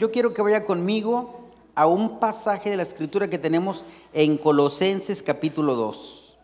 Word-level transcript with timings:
yo 0.00 0.10
quiero 0.10 0.32
que 0.32 0.40
vaya 0.40 0.64
conmigo 0.64 1.40
a 1.74 1.86
un 1.86 2.18
pasaje 2.18 2.70
de 2.70 2.78
la 2.78 2.82
escritura 2.82 3.28
que 3.28 3.38
tenemos 3.38 3.84
en 4.14 4.38
Colosenses 4.38 5.22
capítulo 5.22 5.74
2. 5.74 6.38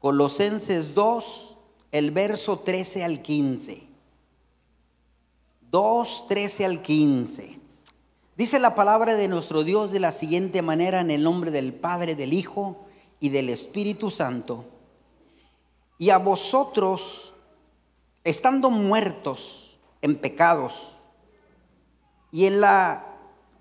Colosenses 0.00 0.94
2, 0.94 1.56
el 1.92 2.10
verso 2.12 2.60
13 2.60 3.04
al 3.04 3.20
15. 3.20 3.86
2, 5.70 6.24
13 6.28 6.64
al 6.64 6.80
15. 6.80 7.58
Dice 8.38 8.58
la 8.58 8.74
palabra 8.74 9.16
de 9.16 9.28
nuestro 9.28 9.62
Dios 9.62 9.92
de 9.92 10.00
la 10.00 10.10
siguiente 10.10 10.62
manera 10.62 11.02
en 11.02 11.10
el 11.10 11.22
nombre 11.22 11.50
del 11.50 11.74
Padre, 11.74 12.16
del 12.16 12.32
Hijo 12.32 12.86
y 13.20 13.28
del 13.28 13.50
Espíritu 13.50 14.10
Santo. 14.10 14.64
Y 15.98 16.08
a 16.08 16.16
vosotros, 16.16 17.34
estando 18.24 18.70
muertos 18.70 19.78
en 20.00 20.16
pecados 20.16 20.94
y 22.34 22.46
en 22.46 22.60
la 22.60 23.04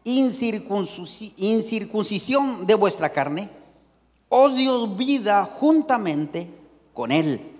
incircuncisión 0.03 2.65
de 2.65 2.73
vuestra 2.73 3.11
carne, 3.11 3.51
os 4.29 4.55
dio 4.55 4.87
vida 4.87 5.47
juntamente 5.59 6.49
con 6.91 7.11
Él, 7.11 7.51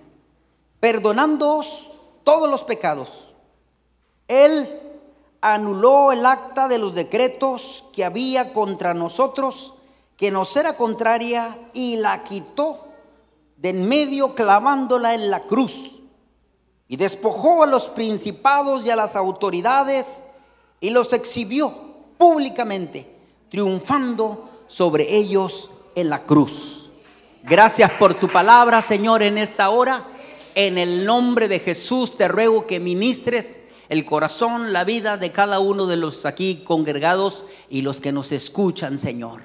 perdonándoos 0.80 1.92
todos 2.24 2.50
los 2.50 2.64
pecados. 2.64 3.28
Él 4.26 4.68
anuló 5.40 6.10
el 6.10 6.26
acta 6.26 6.66
de 6.66 6.78
los 6.78 6.96
decretos 6.96 7.84
que 7.92 8.04
había 8.04 8.52
contra 8.52 8.92
nosotros, 8.92 9.74
que 10.16 10.32
nos 10.32 10.56
era 10.56 10.76
contraria, 10.76 11.56
y 11.74 11.94
la 11.94 12.24
quitó 12.24 12.88
de 13.56 13.68
en 13.68 13.88
medio 13.88 14.34
clavándola 14.34 15.14
en 15.14 15.30
la 15.30 15.44
cruz. 15.44 16.02
Y 16.88 16.96
despojó 16.96 17.62
a 17.62 17.68
los 17.68 17.84
principados 17.84 18.84
y 18.84 18.90
a 18.90 18.96
las 18.96 19.14
autoridades 19.14 20.24
y 20.84 20.90
los 20.90 21.14
exhibió 21.14 21.74
públicamente, 22.18 23.06
triunfando 23.48 24.64
sobre 24.66 25.16
ellos 25.16 25.70
en 25.94 26.10
la 26.10 26.24
cruz. 26.24 26.90
Gracias 27.42 27.90
por 27.92 28.12
tu 28.12 28.28
palabra, 28.28 28.82
Señor, 28.82 29.22
en 29.22 29.38
esta 29.38 29.70
hora. 29.70 30.04
En 30.54 30.76
el 30.76 31.06
nombre 31.06 31.48
de 31.48 31.58
Jesús 31.58 32.18
te 32.18 32.28
ruego 32.28 32.66
que 32.66 32.80
ministres 32.80 33.60
el 33.88 34.04
corazón, 34.04 34.74
la 34.74 34.84
vida 34.84 35.16
de 35.16 35.32
cada 35.32 35.58
uno 35.58 35.86
de 35.86 35.96
los 35.96 36.26
aquí 36.26 36.62
congregados 36.66 37.46
y 37.70 37.80
los 37.80 38.02
que 38.02 38.12
nos 38.12 38.30
escuchan, 38.30 38.98
Señor. 38.98 39.40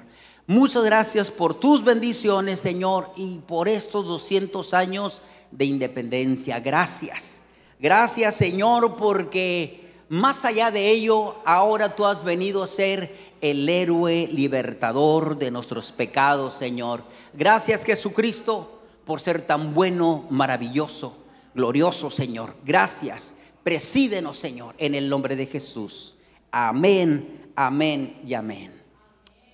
Muchas 0.46 0.84
gracias 0.84 1.30
por 1.30 1.54
tus 1.54 1.82
bendiciones, 1.82 2.60
Señor, 2.60 3.12
y 3.16 3.38
por 3.38 3.66
estos 3.66 4.04
200 4.04 4.74
años 4.74 5.22
de 5.50 5.64
independencia. 5.64 6.60
Gracias. 6.60 7.40
Gracias, 7.78 8.34
Señor, 8.34 8.96
porque 8.96 9.79
más 10.10 10.44
allá 10.44 10.72
de 10.72 10.90
ello, 10.90 11.36
ahora 11.44 11.94
tú 11.94 12.04
has 12.04 12.24
venido 12.24 12.64
a 12.64 12.66
ser 12.66 13.16
el 13.40 13.68
héroe 13.68 14.26
libertador 14.26 15.38
de 15.38 15.52
nuestros 15.52 15.92
pecados, 15.92 16.54
Señor. 16.54 17.04
Gracias, 17.32 17.84
Jesucristo, 17.84 18.80
por 19.04 19.20
ser 19.20 19.42
tan 19.42 19.72
bueno, 19.72 20.26
maravilloso, 20.28 21.16
glorioso, 21.54 22.10
Señor. 22.10 22.56
Gracias. 22.64 23.36
Presídenos, 23.62 24.36
Señor, 24.36 24.74
en 24.78 24.96
el 24.96 25.08
nombre 25.08 25.36
de 25.36 25.46
Jesús. 25.46 26.16
Amén, 26.50 27.52
amén 27.54 28.20
y 28.26 28.34
amén. 28.34 28.82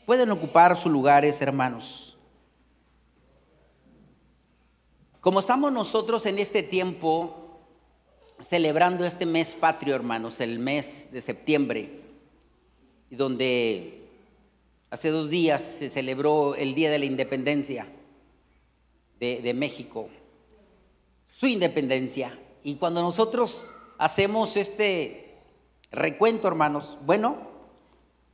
Pueden 0.07 0.31
ocupar 0.31 0.75
sus 0.75 0.91
lugares, 0.91 1.43
hermanos. 1.43 2.17
Como 5.21 5.41
estamos 5.41 5.71
nosotros 5.71 6.25
en 6.25 6.39
este 6.39 6.63
tiempo 6.63 7.46
celebrando 8.39 9.05
este 9.05 9.27
mes 9.27 9.55
patrio, 9.55 9.95
hermanos, 9.95 10.41
el 10.41 10.59
mes 10.59 11.11
de 11.13 11.21
septiembre, 11.21 12.01
donde 13.11 14.09
hace 14.91 15.11
dos 15.11 15.31
días 15.31 15.63
se 15.63 15.91
celebró 15.91 16.55
el 16.55 16.75
Día 16.75 16.91
de 16.91 16.99
la 16.99 17.05
Independencia 17.07 17.87
de, 19.19 19.41
de 19.41 19.55
México, 19.55 20.09
su 21.29 21.47
independencia. 21.47 22.39
Y 22.63 22.77
cuando 22.77 23.03
nosotros 23.03 23.73
hacemos 23.99 24.57
este 24.57 25.39
recuento, 25.91 26.49
hermanos, 26.49 26.99
bueno, 27.05 27.37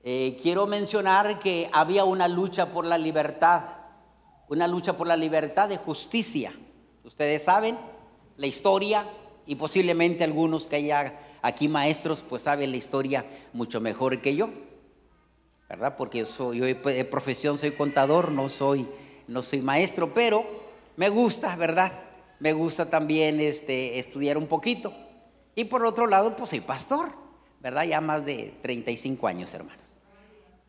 eh, 0.04 0.36
quiero 0.42 0.66
mencionar 0.66 1.38
que 1.38 1.70
había 1.72 2.04
una 2.04 2.26
lucha 2.26 2.72
por 2.72 2.84
la 2.84 2.98
libertad, 2.98 3.62
una 4.48 4.66
lucha 4.66 4.96
por 4.96 5.06
la 5.06 5.16
libertad 5.16 5.68
de 5.68 5.76
justicia. 5.76 6.52
Ustedes 7.04 7.44
saben 7.44 7.78
la 8.36 8.48
historia 8.48 9.06
y 9.46 9.56
posiblemente 9.56 10.24
algunos 10.24 10.66
que 10.66 10.76
haya 10.76 11.18
aquí 11.42 11.68
maestros 11.68 12.22
pues 12.22 12.42
saben 12.42 12.70
la 12.70 12.76
historia 12.76 13.24
mucho 13.52 13.80
mejor 13.80 14.20
que 14.20 14.36
yo, 14.36 14.50
¿verdad? 15.68 15.96
Porque 15.96 16.24
soy, 16.24 16.58
yo 16.58 16.64
de 16.66 17.04
profesión 17.04 17.58
soy 17.58 17.72
contador, 17.72 18.30
no 18.30 18.48
soy, 18.48 18.86
no 19.28 19.42
soy 19.42 19.60
maestro, 19.60 20.12
pero 20.14 20.44
me 20.96 21.08
gusta, 21.08 21.56
¿verdad? 21.56 21.92
Me 22.40 22.52
gusta 22.52 22.90
también 22.90 23.40
este, 23.40 23.98
estudiar 23.98 24.36
un 24.36 24.46
poquito. 24.46 24.92
Y 25.54 25.64
por 25.64 25.84
otro 25.84 26.06
lado, 26.06 26.36
pues 26.36 26.50
soy 26.50 26.60
pastor. 26.60 27.22
¿verdad? 27.62 27.84
Ya 27.84 28.00
más 28.00 28.26
de 28.26 28.54
35 28.60 29.26
años, 29.28 29.54
hermanos. 29.54 30.00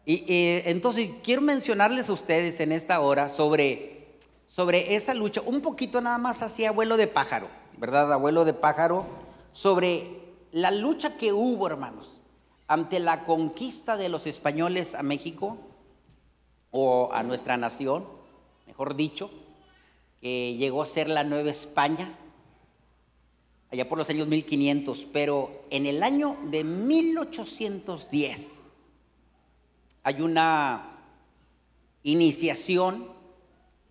Y 0.05 0.25
entonces 0.65 1.09
quiero 1.23 1.41
mencionarles 1.41 2.09
a 2.09 2.13
ustedes 2.13 2.59
en 2.59 2.71
esta 2.71 2.99
hora 2.99 3.29
sobre, 3.29 4.17
sobre 4.45 4.95
esa 4.95 5.13
lucha, 5.13 5.41
un 5.41 5.61
poquito 5.61 6.01
nada 6.01 6.17
más 6.17 6.41
hacia 6.41 6.69
abuelo 6.69 6.97
de 6.97 7.07
pájaro, 7.07 7.47
¿verdad? 7.77 8.13
Abuelo 8.13 8.45
de 8.45 8.53
pájaro, 8.53 9.05
sobre 9.51 10.21
la 10.51 10.71
lucha 10.71 11.17
que 11.17 11.33
hubo, 11.33 11.67
hermanos, 11.67 12.21
ante 12.67 12.99
la 12.99 13.25
conquista 13.25 13.97
de 13.97 14.09
los 14.09 14.27
españoles 14.27 14.93
a 14.95 15.03
México 15.03 15.57
o 16.71 17.11
a 17.13 17.23
nuestra 17.23 17.57
nación, 17.57 18.05
mejor 18.67 18.95
dicho, 18.95 19.29
que 20.21 20.55
llegó 20.55 20.81
a 20.81 20.87
ser 20.87 21.09
la 21.09 21.23
Nueva 21.23 21.51
España, 21.51 22.17
allá 23.71 23.87
por 23.89 23.97
los 23.97 24.09
años 24.09 24.27
1500, 24.27 25.07
pero 25.11 25.63
en 25.69 25.85
el 25.85 26.03
año 26.03 26.37
de 26.49 26.63
1810 26.63 28.69
hay 30.03 30.21
una 30.21 30.89
iniciación 32.03 33.07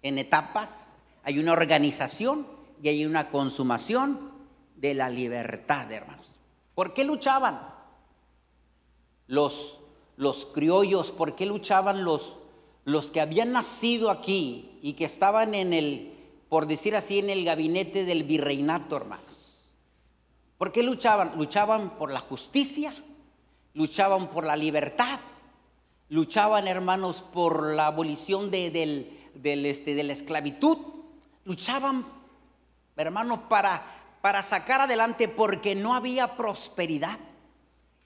en 0.02 0.18
etapas, 0.18 0.94
hay 1.24 1.38
una 1.38 1.52
organización 1.52 2.46
y 2.82 2.88
hay 2.88 3.06
una 3.06 3.30
consumación 3.30 4.32
de 4.76 4.94
la 4.94 5.08
libertad, 5.08 5.90
hermanos. 5.92 6.40
¿Por 6.74 6.92
qué 6.92 7.04
luchaban 7.04 7.60
los, 9.28 9.80
los 10.16 10.46
criollos? 10.46 11.12
¿Por 11.12 11.36
qué 11.36 11.46
luchaban 11.46 12.04
los, 12.04 12.38
los 12.84 13.12
que 13.12 13.20
habían 13.20 13.52
nacido 13.52 14.10
aquí 14.10 14.78
y 14.82 14.94
que 14.94 15.04
estaban 15.04 15.54
en 15.54 15.72
el, 15.72 16.12
por 16.48 16.66
decir 16.66 16.96
así, 16.96 17.20
en 17.20 17.30
el 17.30 17.44
gabinete 17.44 18.04
del 18.04 18.24
virreinato, 18.24 18.96
hermanos? 18.96 19.68
¿Por 20.58 20.72
qué 20.72 20.82
luchaban? 20.82 21.34
Luchaban 21.36 21.90
por 21.98 22.12
la 22.12 22.20
justicia, 22.20 22.94
luchaban 23.74 24.28
por 24.28 24.44
la 24.44 24.56
libertad, 24.56 25.20
luchaban, 26.08 26.66
hermanos, 26.66 27.22
por 27.32 27.74
la 27.74 27.86
abolición 27.86 28.50
de, 28.50 28.66
este, 29.44 29.94
de 29.94 30.02
la 30.02 30.12
esclavitud, 30.12 30.78
luchaban, 31.44 32.06
hermanos, 33.02 33.40
para, 33.48 33.82
para 34.20 34.42
sacar 34.42 34.80
adelante 34.80 35.28
porque 35.28 35.74
no 35.74 35.94
había 35.94 36.36
prosperidad 36.36 37.18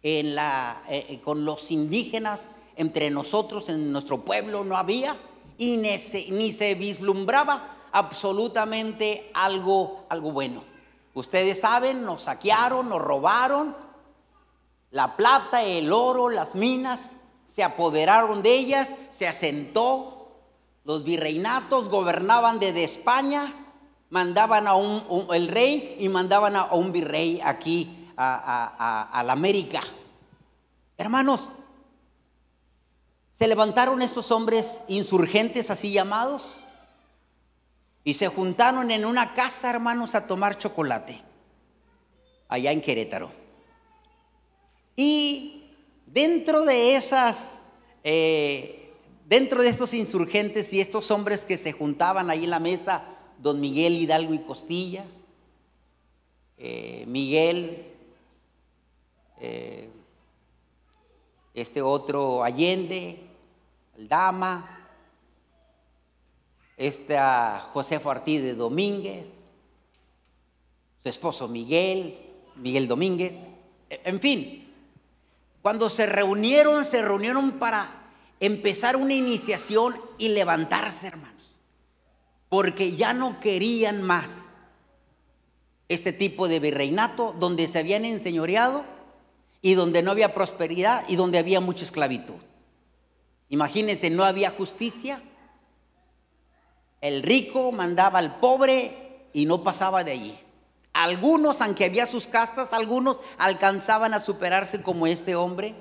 en 0.03 0.35
la, 0.35 0.83
eh, 0.89 1.07
eh, 1.09 1.21
con 1.21 1.45
los 1.45 1.71
indígenas, 1.71 2.49
entre 2.77 3.11
nosotros, 3.11 3.69
en 3.69 3.93
nuestro 3.93 4.25
pueblo, 4.25 4.65
no 4.65 4.77
había. 4.77 5.17
Y 5.59 5.79
ni 5.79 5.97
se, 5.99 6.31
ni 6.31 6.53
se 6.53 6.75
vislumbraba 6.75 7.89
absolutamente 7.93 9.31
algo, 9.33 10.05
algo 10.09 10.33
bueno. 10.33 10.63
Ustedes 11.15 11.61
saben, 11.61 12.05
nos 12.05 12.23
saquearon, 12.23 12.89
nos 12.91 13.01
robaron. 13.01 13.75
La 14.91 15.17
plata, 15.17 15.63
el 15.63 15.93
oro, 15.93 16.29
las 16.29 16.55
minas, 16.55 17.17
se 17.47 17.63
apoderaron 17.63 18.43
de 18.43 18.55
ellas, 18.55 18.95
se 19.11 19.27
asentó, 19.27 20.17
los 20.85 21.05
virreinatos 21.05 21.89
gobernaban 21.89 22.61
desde 22.61 22.85
España, 22.85 23.66
mandaban 24.11 24.67
a 24.67 24.75
un, 24.75 25.27
el 25.35 25.49
rey 25.49 25.97
y 26.01 26.09
mandaban 26.09 26.57
a, 26.57 26.65
un 26.75 26.93
virrey 26.93 27.41
aquí 27.43 28.09
a, 28.17 29.09
a 29.13 29.23
la 29.23 29.33
América. 29.33 29.81
Hermanos, 30.97 31.51
se 33.33 33.47
levantaron 33.47 34.01
estos 34.01 34.31
hombres 34.31 34.81
insurgentes 34.89 35.71
así 35.71 35.93
llamados 35.93 36.57
y 38.07 38.15
se 38.15 38.29
juntaron 38.29 38.91
en 38.91 39.05
una 39.05 39.35
casa, 39.35 39.69
hermanos, 39.69 40.15
a 40.15 40.29
tomar 40.29 40.57
chocolate, 40.57 41.21
allá 42.49 42.71
en 42.71 42.81
Querétaro. 42.81 43.33
Y 44.95 45.75
dentro 46.07 46.63
de 46.63 46.95
esas, 46.95 47.59
eh, 48.05 48.95
dentro 49.27 49.61
de 49.61 49.71
estos 49.71 49.93
insurgentes 49.93 50.73
y 50.73 50.81
estos 50.81 51.11
hombres 51.11 51.45
que 51.45 51.59
se 51.59 51.73
juntaban 51.73 52.31
ahí 52.31 52.45
en 52.45 52.51
la 52.51 52.61
mesa, 52.61 53.03
don 53.39 53.61
Miguel 53.61 53.95
Hidalgo 53.95 54.35
y 54.35 54.39
Costilla, 54.41 55.05
eh, 56.59 57.05
Miguel, 57.07 57.85
eh, 59.41 59.91
este 61.55 61.83
otro 61.83 62.43
Allende, 62.43 63.21
el 63.97 64.09
Dama, 64.09 64.89
este 66.77 67.19
José 67.73 68.01
Ortiz 68.03 68.43
de 68.43 68.55
Domínguez, 68.55 69.51
su 71.03 71.09
esposo 71.09 71.49
Miguel, 71.49 72.19
Miguel 72.57 72.89
Domínguez, 72.89 73.45
en 73.89 74.21
fin, 74.21 74.73
cuando 75.63 75.91
se 75.91 76.07
reunieron, 76.07 76.85
se 76.85 77.03
reunieron 77.03 77.53
para 77.53 77.89
empezar 78.41 78.97
una 78.97 79.15
iniciación 79.15 79.97
y 80.19 80.29
levantarse, 80.29 81.09
hermanos, 81.09 81.56
porque 82.49 82.95
ya 82.97 83.13
no 83.13 83.41
querían 83.41 84.03
más 84.03 84.31
este 85.89 86.13
tipo 86.13 86.49
de 86.49 86.61
virreinato 86.61 87.35
donde 87.39 87.69
se 87.69 87.79
habían 87.79 88.05
enseñoreado 88.05 88.85
y 89.63 89.75
donde 89.75 90.03
no 90.03 90.11
había 90.11 90.35
prosperidad 90.35 91.05
y 91.09 91.17
donde 91.17 91.39
había 91.39 91.61
mucha 91.61 91.85
esclavitud. 91.85 92.35
Imagínense, 93.49 94.11
no 94.11 94.25
había 94.25 94.51
justicia. 94.51 95.21
El 97.01 97.23
rico 97.23 97.73
mandaba 97.73 98.19
al 98.19 98.39
pobre 98.41 99.29
y 99.33 99.47
no 99.47 99.63
pasaba 99.63 100.03
de 100.03 100.13
allí. 100.13 100.39
Algunos, 100.93 101.61
aunque 101.61 101.85
había 101.85 102.07
sus 102.07 102.27
castas, 102.27 102.73
algunos 102.73 103.21
alcanzaban 103.39 104.15
a 104.15 104.25
superarse 104.25 104.83
como 104.83 105.07
este 105.07 105.37
hombre, 105.37 105.75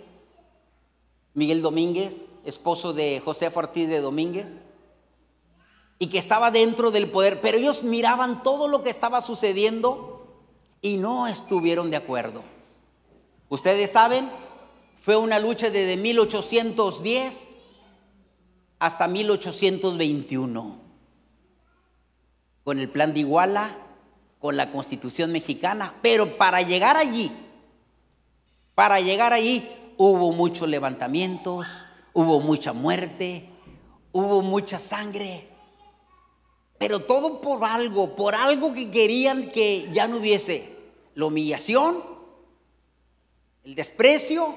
Miguel 1.33 1.62
Domínguez, 1.62 2.33
esposo 2.44 2.94
de 2.94 3.21
José 3.23 3.50
Ortiz 3.53 3.88
de 3.88 4.01
Domínguez, 4.01 4.59
y 5.97 6.07
que 6.07 6.18
estaba 6.18 6.51
dentro 6.51 6.92
del 6.92 7.09
poder, 7.09 7.42
pero 7.42 7.57
ellos 7.57 7.83
miraban 7.83 8.44
todo 8.44 8.68
lo 8.68 8.83
que 8.83 8.89
estaba 8.89 9.21
sucediendo 9.21 10.27
y 10.81 10.97
no 10.97 11.27
estuvieron 11.27 11.89
de 11.89 11.97
acuerdo. 11.97 12.44
Ustedes 13.50 13.92
saben, 13.92 14.30
fue 14.95 15.15
una 15.15 15.39
lucha 15.39 15.69
desde 15.69 15.97
1810 15.97 17.56
hasta 18.80 19.07
1821, 19.07 20.75
con 22.63 22.80
el 22.80 22.89
plan 22.89 23.13
de 23.13 23.21
Iguala, 23.21 23.77
con 24.39 24.57
la 24.57 24.71
constitución 24.71 25.31
mexicana, 25.31 25.95
pero 26.01 26.38
para 26.38 26.62
llegar 26.62 26.98
allí, 26.98 27.31
para 28.75 29.00
llegar 29.00 29.31
allí 29.31 29.68
hubo 29.98 30.33
muchos 30.33 30.68
levantamientos, 30.68 31.68
hubo 32.13 32.41
mucha 32.41 32.74
muerte, 32.74 33.50
hubo 34.12 34.41
mucha 34.41 34.77
sangre, 34.77 35.50
pero 36.77 37.00
todo 37.01 37.42
por 37.42 37.63
algo, 37.63 38.16
por 38.16 38.36
algo 38.36 38.74
que 38.74 38.92
querían 38.92 39.50
que 39.50 39.89
ya 39.94 40.07
no 40.07 40.18
hubiese 40.18 40.75
la 41.16 41.25
humillación, 41.25 42.04
el 43.63 43.75
desprecio 43.75 44.56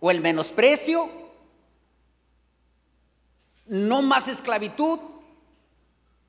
o 0.00 0.10
el 0.10 0.20
menosprecio, 0.20 1.10
no 3.66 4.02
más 4.02 4.28
esclavitud, 4.28 4.98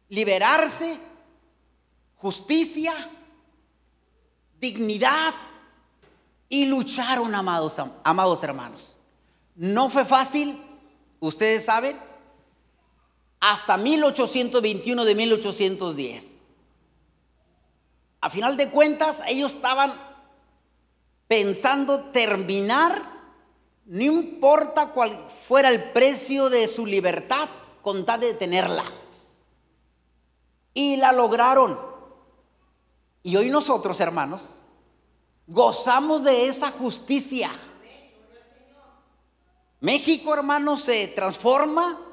liberarse, 0.10 0.98
justicia, 2.16 2.94
dignidad 4.60 5.34
y 6.50 6.66
lucharon, 6.66 7.36
amados, 7.36 7.76
amados 8.04 8.44
hermanos. 8.44 8.98
No 9.56 9.90
fue 9.90 10.06
fácil, 10.06 10.62
ustedes 11.20 11.66
saben, 11.66 11.98
hasta 13.40 13.78
1821 13.78 15.06
de 15.06 15.16
1810. 15.16 16.42
A 18.20 18.30
final 18.30 18.58
de 18.58 18.70
cuentas, 18.70 19.22
ellos 19.28 19.54
estaban 19.54 19.94
pensando 21.28 22.00
terminar, 22.00 23.02
no 23.86 24.04
importa 24.04 24.88
cuál 24.88 25.18
fuera 25.48 25.70
el 25.70 25.92
precio 25.92 26.50
de 26.50 26.68
su 26.68 26.86
libertad, 26.86 27.48
con 27.82 28.06
tal 28.06 28.20
de 28.20 28.34
tenerla. 28.34 28.84
Y 30.74 30.98
la 30.98 31.12
lograron. 31.12 31.80
Y 33.24 33.36
hoy 33.36 33.50
nosotros, 33.50 34.00
hermanos, 34.00 34.62
gozamos 35.48 36.24
de 36.24 36.48
esa 36.48 36.72
justicia. 36.72 37.50
México, 39.80 40.34
hermanos, 40.34 40.82
se 40.84 41.08
transforma, 41.10 42.07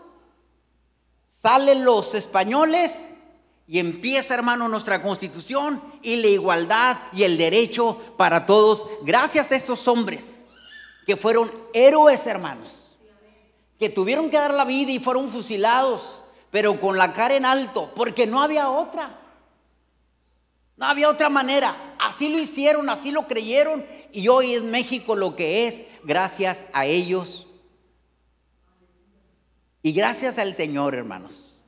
salen 1.45 1.85
los 1.85 2.15
españoles 2.15 3.07
y 3.69 3.79
empieza, 3.79 4.33
hermano, 4.33 4.67
nuestra 4.67 5.03
constitución 5.03 5.79
y 6.01 6.17
la 6.17 6.29
igualdad 6.29 6.97
y 7.13 7.25
el 7.25 7.37
derecho 7.37 8.01
para 8.17 8.47
todos, 8.47 8.87
gracias 9.03 9.53
a 9.53 9.57
estos 9.57 9.87
hombres 9.87 10.47
que 11.05 11.19
fueron 11.19 11.53
héroes, 11.75 12.27
hermanos, 12.27 12.97
que 13.79 13.91
tuvieron 13.91 14.31
que 14.31 14.39
dar 14.39 14.55
la 14.55 14.65
vida 14.65 14.91
y 14.91 14.99
fueron 15.01 15.29
fusilados, 15.29 16.23
pero 16.51 16.81
con 16.81 16.97
la 16.97 17.13
cara 17.13 17.35
en 17.35 17.45
alto, 17.45 17.93
porque 17.95 18.27
no 18.27 18.41
había 18.41 18.71
otra. 18.71 19.19
No 20.79 20.87
había 20.87 21.11
otra 21.11 21.29
manera. 21.29 21.95
Así 21.99 22.31
lo 22.31 22.39
hicieron, 22.39 22.89
así 22.89 23.11
lo 23.11 23.27
creyeron 23.27 23.85
y 24.13 24.29
hoy 24.29 24.55
es 24.55 24.63
México 24.63 25.15
lo 25.15 25.37
que 25.37 25.67
es 25.67 25.83
gracias 26.05 26.65
a 26.73 26.87
ellos. 26.87 27.47
Y 29.85 29.93
gracias 29.93 30.39
al 30.39 30.55
Señor, 30.55 30.95
hermanos. 30.95 31.63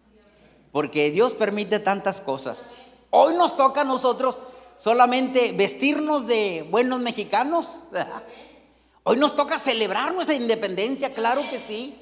Porque 0.73 1.11
Dios 1.11 1.35
permite 1.35 1.81
tantas 1.81 2.23
cosas. 2.23 2.77
Hoy 3.11 3.35
nos 3.35 3.57
toca 3.57 3.83
a 3.83 3.85
nosotros 3.85 4.41
solamente 4.79 5.53
vestirnos 5.53 6.27
de 6.27 6.67
buenos 6.71 7.01
mexicanos. 7.01 7.81
Hoy 9.05 9.19
nos 9.19 9.37
toca 9.37 9.59
celebrar 9.59 10.15
nuestra 10.15 10.35
independencia, 10.35 11.13
claro 11.13 11.43
que 11.51 11.61
sí. 11.61 11.95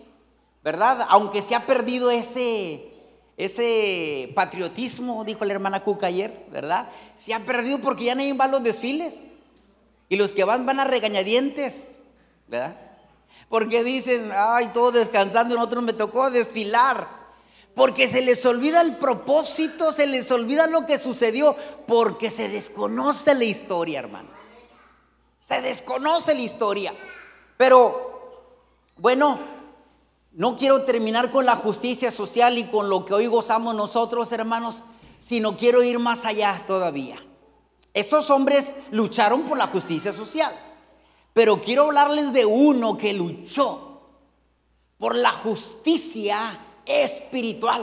¿Verdad? 0.63 1.05
Aunque 1.09 1.43
se 1.43 1.57
ha 1.57 1.67
perdido 1.67 2.13
ese 2.13 2.93
ese 3.37 4.31
patriotismo, 4.37 5.25
dijo 5.25 5.45
la 5.45 5.55
hermana 5.55 5.83
Cuca 5.83 6.07
ayer, 6.07 6.47
¿verdad? 6.53 6.91
Se 7.17 7.35
ha 7.35 7.41
perdido 7.41 7.81
porque 7.81 8.05
ya 8.05 8.15
nadie 8.15 8.33
va 8.35 8.45
a 8.45 8.49
los 8.49 8.63
desfiles. 8.63 9.17
Y 10.09 10.15
los 10.15 10.33
que 10.33 10.45
van 10.45 10.65
van 10.65 10.79
a 10.79 10.85
regañadientes, 10.85 12.03
¿verdad? 12.47 12.84
Porque 13.55 13.85
dicen, 13.85 14.33
ay, 14.35 14.73
todo 14.75 14.91
descansando, 14.91 15.55
en 15.55 15.61
otros 15.61 15.85
me 15.85 15.93
tocó 15.93 16.29
desfilar. 16.29 17.07
Porque 17.77 18.09
se 18.09 18.21
les 18.21 18.45
olvida 18.45 18.81
el 18.81 18.97
propósito, 18.97 19.93
se 19.93 20.09
les 20.09 20.29
olvida 20.33 20.67
lo 20.67 20.87
que 20.87 20.99
sucedió, 20.99 21.55
porque 21.87 22.33
se 22.33 22.49
desconoce 22.49 23.33
la 23.33 23.45
historia, 23.45 24.01
hermanos. 24.01 24.41
Se 25.39 25.61
desconoce 25.61 26.35
la 26.35 26.41
historia. 26.41 26.95
Pero, 27.57 28.51
bueno, 28.97 29.39
no 30.33 30.57
quiero 30.57 30.83
terminar 30.83 31.31
con 31.31 31.47
la 31.47 31.55
justicia 31.55 32.11
social 32.11 32.59
y 32.59 32.65
con 32.65 32.91
lo 32.91 33.05
que 33.05 33.15
hoy 33.15 33.29
gozamos 33.29 33.73
nosotros, 33.77 34.33
hermanos, 34.33 34.83
sino 35.21 35.57
quiero 35.57 35.85
ir 35.85 36.01
más 36.01 36.25
allá 36.25 36.65
todavía. 36.67 37.19
Estos 37.93 38.31
hombres 38.31 38.75
lucharon 38.91 39.43
por 39.43 39.57
la 39.57 39.69
justicia 39.69 40.13
social, 40.13 40.53
pero 41.35 41.61
quiero 41.61 41.87
hablarles 41.87 42.33
de 42.33 42.47
uno 42.47 42.97
que 42.97 43.13
luchó 43.13 44.01
por 44.99 45.17
la 45.17 45.33
justicia 45.33 46.59
espiritual, 46.87 47.83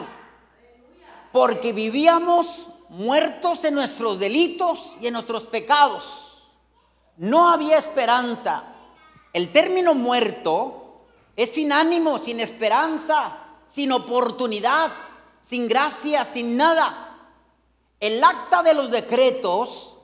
porque 1.34 1.74
vivíamos 1.74 2.68
muertos 2.90 3.64
en 3.66 3.76
nuestros 3.76 4.18
delitos 4.20 4.96
y 5.02 5.08
en 5.08 5.14
nuestros 5.14 5.46
pecados. 5.46 6.48
No 7.18 7.50
había 7.50 7.78
esperanza. 7.78 8.64
El 9.34 9.52
término 9.52 9.94
muerto 9.94 11.02
es 11.36 11.52
sin 11.52 11.74
ánimo, 11.74 12.20
sin 12.20 12.40
esperanza, 12.40 13.38
sin 13.68 13.92
oportunidad, 13.92 14.92
sin 15.42 15.68
gracia, 15.68 16.24
sin 16.24 16.56
nada. 16.56 17.18
El 18.00 18.24
acta 18.24 18.64
de 18.64 18.74
los 18.74 18.92
decretos 18.92 19.98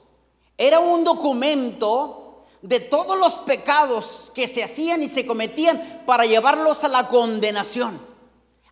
era 0.57 0.79
un 0.79 1.05
documento 1.05 2.26
de 2.61 2.79
todos 2.79 3.17
los 3.19 3.33
pecados 3.35 4.31
que 4.33 4.47
se 4.47 4.63
hacían 4.63 5.03
y 5.03 5.07
se 5.07 5.25
cometían 5.25 6.03
para 6.05 6.25
llevarlos 6.25 6.83
a 6.83 6.87
la 6.87 7.07
condenación. 7.07 7.99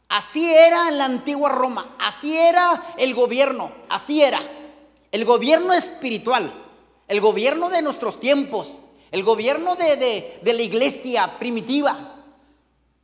Así 0.07 0.53
era 0.53 0.87
en 0.89 0.97
la 0.97 1.05
antigua 1.05 1.49
Roma, 1.49 1.95
así 1.99 2.37
era 2.37 2.93
el 2.97 3.13
gobierno, 3.13 3.71
así 3.89 4.21
era. 4.21 4.39
El 5.11 5.25
gobierno 5.25 5.73
espiritual, 5.73 6.51
el 7.07 7.21
gobierno 7.21 7.69
de 7.69 7.81
nuestros 7.81 8.19
tiempos, 8.19 8.79
el 9.11 9.23
gobierno 9.23 9.75
de, 9.75 10.39
de 10.41 10.53
la 10.53 10.61
iglesia 10.61 11.39
primitiva. 11.39 12.13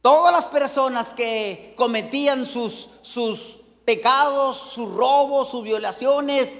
Todas 0.01 0.33
las 0.33 0.47
personas 0.47 1.13
que 1.13 1.73
cometían 1.77 2.45
sus, 2.45 2.89
sus 3.01 3.61
pecados, 3.85 4.57
sus 4.57 4.91
robos, 4.93 5.49
sus 5.49 5.63
violaciones, 5.63 6.55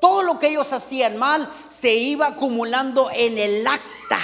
todo 0.00 0.22
lo 0.22 0.38
que 0.38 0.48
ellos 0.48 0.72
hacían 0.72 1.16
mal 1.16 1.48
se 1.68 1.94
iba 1.94 2.28
acumulando 2.28 3.10
en 3.12 3.38
el 3.38 3.66
acta 3.66 4.20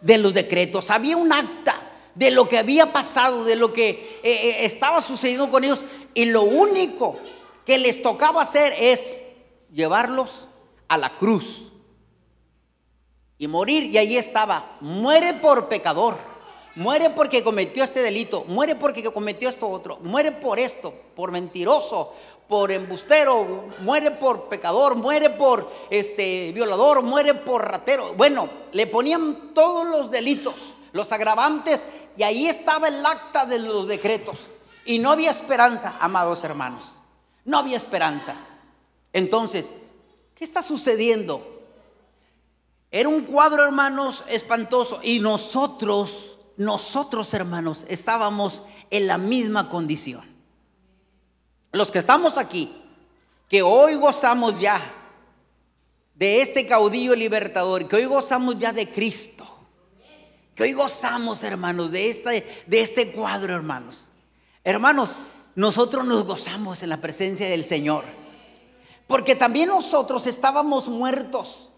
de 0.00 0.18
los 0.18 0.34
decretos. 0.34 0.90
Había 0.90 1.16
un 1.16 1.32
acta 1.32 1.76
de 2.14 2.30
lo 2.30 2.48
que 2.48 2.58
había 2.58 2.92
pasado, 2.92 3.44
de 3.44 3.56
lo 3.56 3.72
que 3.72 3.90
eh, 3.90 4.20
eh, 4.22 4.56
estaba 4.64 5.02
sucediendo 5.02 5.50
con 5.50 5.64
ellos. 5.64 5.84
Y 6.14 6.26
lo 6.26 6.42
único 6.42 7.18
que 7.64 7.78
les 7.78 8.02
tocaba 8.02 8.42
hacer 8.42 8.74
es 8.78 9.14
llevarlos 9.72 10.48
a 10.88 10.96
la 10.98 11.16
cruz. 11.16 11.64
y 13.40 13.46
morir. 13.46 13.84
Y 13.84 13.98
ahí 13.98 14.16
estaba, 14.16 14.66
muere 14.80 15.34
por 15.34 15.68
pecador, 15.68 16.16
muere 16.74 17.10
porque 17.10 17.44
cometió 17.44 17.84
este 17.84 18.00
delito, 18.00 18.44
muere 18.48 18.74
porque 18.74 19.04
cometió 19.04 19.48
esto 19.48 19.68
otro, 19.68 19.98
muere 20.02 20.32
por 20.32 20.58
esto, 20.58 20.92
por 21.14 21.30
mentiroso, 21.30 22.14
por 22.48 22.72
embustero, 22.72 23.68
muere 23.80 24.10
por 24.10 24.48
pecador, 24.48 24.94
muere 24.96 25.30
por 25.30 25.70
este 25.90 26.50
violador, 26.52 27.02
muere 27.02 27.34
por 27.34 27.70
ratero. 27.70 28.14
Bueno, 28.14 28.48
le 28.72 28.86
ponían 28.86 29.52
todos 29.52 29.86
los 29.86 30.10
delitos, 30.10 30.74
los 30.92 31.12
agravantes, 31.12 31.82
y 32.16 32.22
ahí 32.22 32.46
estaba 32.46 32.88
el 32.88 33.04
acta 33.04 33.44
de 33.44 33.58
los 33.58 33.86
decretos. 33.86 34.48
Y 34.86 34.98
no 34.98 35.10
había 35.10 35.30
esperanza, 35.30 35.96
amados 36.00 36.42
hermanos. 36.42 37.00
No 37.44 37.58
había 37.58 37.76
esperanza. 37.76 38.36
Entonces, 39.12 39.70
¿qué 40.34 40.44
está 40.44 40.62
sucediendo? 40.62 41.62
Era 42.90 43.10
un 43.10 43.22
cuadro, 43.22 43.64
hermanos, 43.64 44.24
espantoso. 44.28 45.00
Y 45.02 45.20
nosotros, 45.20 46.38
nosotros, 46.56 47.34
hermanos, 47.34 47.84
estábamos 47.88 48.62
en 48.90 49.06
la 49.06 49.18
misma 49.18 49.68
condición. 49.68 50.37
Los 51.72 51.90
que 51.90 51.98
estamos 51.98 52.38
aquí, 52.38 52.74
que 53.48 53.62
hoy 53.62 53.94
gozamos 53.94 54.60
ya 54.60 54.80
de 56.14 56.40
este 56.42 56.66
caudillo 56.66 57.14
libertador, 57.14 57.86
que 57.88 57.96
hoy 57.96 58.06
gozamos 58.06 58.58
ya 58.58 58.72
de 58.72 58.90
Cristo, 58.90 59.46
que 60.54 60.64
hoy 60.64 60.72
gozamos, 60.72 61.44
hermanos, 61.44 61.90
de 61.90 62.10
este, 62.10 62.64
de 62.66 62.80
este 62.80 63.12
cuadro, 63.12 63.54
hermanos. 63.54 64.10
Hermanos, 64.64 65.14
nosotros 65.54 66.04
nos 66.04 66.24
gozamos 66.24 66.82
en 66.82 66.88
la 66.88 66.96
presencia 66.96 67.48
del 67.48 67.64
Señor, 67.64 68.04
porque 69.06 69.34
también 69.34 69.68
nosotros 69.68 70.26
estábamos 70.26 70.88
muertos 70.88 71.70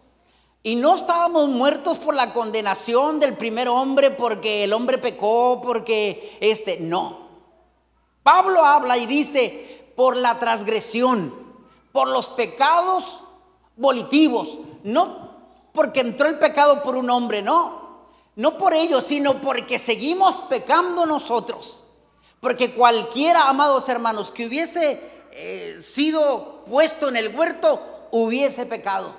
y 0.62 0.76
no 0.76 0.94
estábamos 0.96 1.48
muertos 1.48 1.98
por 1.98 2.14
la 2.14 2.32
condenación 2.32 3.18
del 3.18 3.36
primer 3.36 3.68
hombre 3.68 4.10
porque 4.10 4.64
el 4.64 4.72
hombre 4.72 4.98
pecó, 4.98 5.60
porque 5.62 6.38
este, 6.40 6.78
no. 6.80 7.28
Pablo 8.22 8.64
habla 8.64 8.98
y 8.98 9.06
dice, 9.06 9.79
por 10.00 10.16
la 10.16 10.38
transgresión, 10.38 11.30
por 11.92 12.08
los 12.08 12.30
pecados 12.30 13.20
volitivos, 13.76 14.56
no 14.82 15.28
porque 15.74 16.00
entró 16.00 16.26
el 16.26 16.38
pecado 16.38 16.82
por 16.82 16.96
un 16.96 17.10
hombre, 17.10 17.42
no. 17.42 18.06
No 18.34 18.56
por 18.56 18.72
ello, 18.72 19.02
sino 19.02 19.42
porque 19.42 19.78
seguimos 19.78 20.34
pecando 20.48 21.04
nosotros. 21.04 21.84
Porque 22.40 22.72
cualquiera, 22.72 23.50
amados 23.50 23.90
hermanos, 23.90 24.30
que 24.30 24.46
hubiese 24.46 25.02
eh, 25.32 25.78
sido 25.82 26.64
puesto 26.64 27.08
en 27.10 27.16
el 27.16 27.36
huerto, 27.36 27.78
hubiese 28.10 28.64
pecado. 28.64 29.12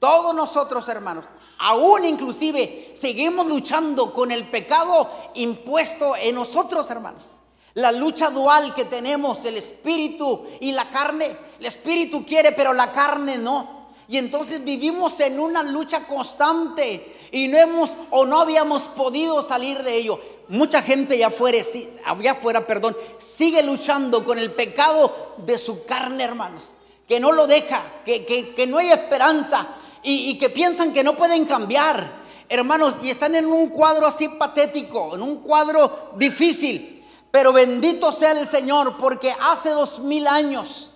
Todos 0.00 0.34
nosotros, 0.34 0.88
hermanos, 0.88 1.24
aún 1.58 2.04
inclusive 2.04 2.90
seguimos 2.96 3.46
luchando 3.46 4.12
con 4.12 4.32
el 4.32 4.48
pecado 4.50 5.08
impuesto 5.34 6.16
en 6.16 6.34
nosotros, 6.34 6.90
hermanos. 6.90 7.38
La 7.76 7.92
lucha 7.92 8.28
dual 8.28 8.74
que 8.74 8.84
tenemos, 8.84 9.44
el 9.44 9.56
espíritu 9.56 10.46
y 10.60 10.72
la 10.72 10.90
carne. 10.90 11.36
El 11.58 11.66
espíritu 11.66 12.26
quiere, 12.26 12.52
pero 12.52 12.72
la 12.72 12.92
carne 12.92 13.38
no. 13.38 13.86
Y 14.08 14.18
entonces 14.18 14.62
vivimos 14.62 15.18
en 15.20 15.40
una 15.40 15.62
lucha 15.62 16.06
constante 16.06 17.14
y 17.32 17.48
no 17.48 17.56
hemos 17.56 17.90
o 18.10 18.26
no 18.26 18.40
habíamos 18.40 18.82
podido 18.82 19.40
salir 19.42 19.82
de 19.82 19.96
ello. 19.96 20.20
Mucha 20.48 20.82
gente 20.82 21.18
ya 21.18 21.30
fuera, 21.30 21.58
allá 22.04 22.32
afuera, 22.32 22.66
perdón, 22.66 22.96
sigue 23.18 23.62
luchando 23.62 24.24
con 24.24 24.38
el 24.38 24.52
pecado 24.52 25.34
de 25.38 25.58
su 25.58 25.84
carne, 25.84 26.22
hermanos. 26.24 26.74
Que 27.08 27.20
no 27.20 27.32
lo 27.32 27.46
deja, 27.46 27.82
que, 28.04 28.24
que 28.24 28.66
no 28.66 28.78
hay 28.78 28.90
esperanza, 28.90 29.66
y, 30.08 30.38
que 30.38 30.50
piensan 30.50 30.92
que 30.92 31.02
no 31.02 31.16
pueden 31.16 31.44
cambiar, 31.46 32.08
hermanos, 32.48 32.94
y 33.02 33.10
están 33.10 33.34
en 33.34 33.46
un 33.46 33.70
cuadro 33.70 34.06
así 34.06 34.28
patético, 34.28 35.16
en 35.16 35.22
un 35.22 35.38
cuadro 35.38 36.12
difícil. 36.16 36.95
Pero 37.36 37.52
bendito 37.52 38.12
sea 38.12 38.30
el 38.30 38.46
Señor, 38.46 38.96
porque 38.96 39.30
hace 39.42 39.68
dos 39.68 39.98
mil 39.98 40.26
años 40.26 40.88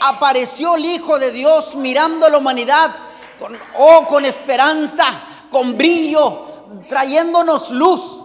apareció 0.00 0.76
el 0.76 0.86
Hijo 0.86 1.18
de 1.18 1.30
Dios 1.30 1.74
mirando 1.74 2.24
a 2.24 2.30
la 2.30 2.38
humanidad, 2.38 2.96
con, 3.38 3.58
oh, 3.76 4.06
con 4.08 4.24
esperanza, 4.24 5.04
con 5.50 5.76
brillo, 5.76 6.46
trayéndonos 6.88 7.72
luz. 7.72 8.20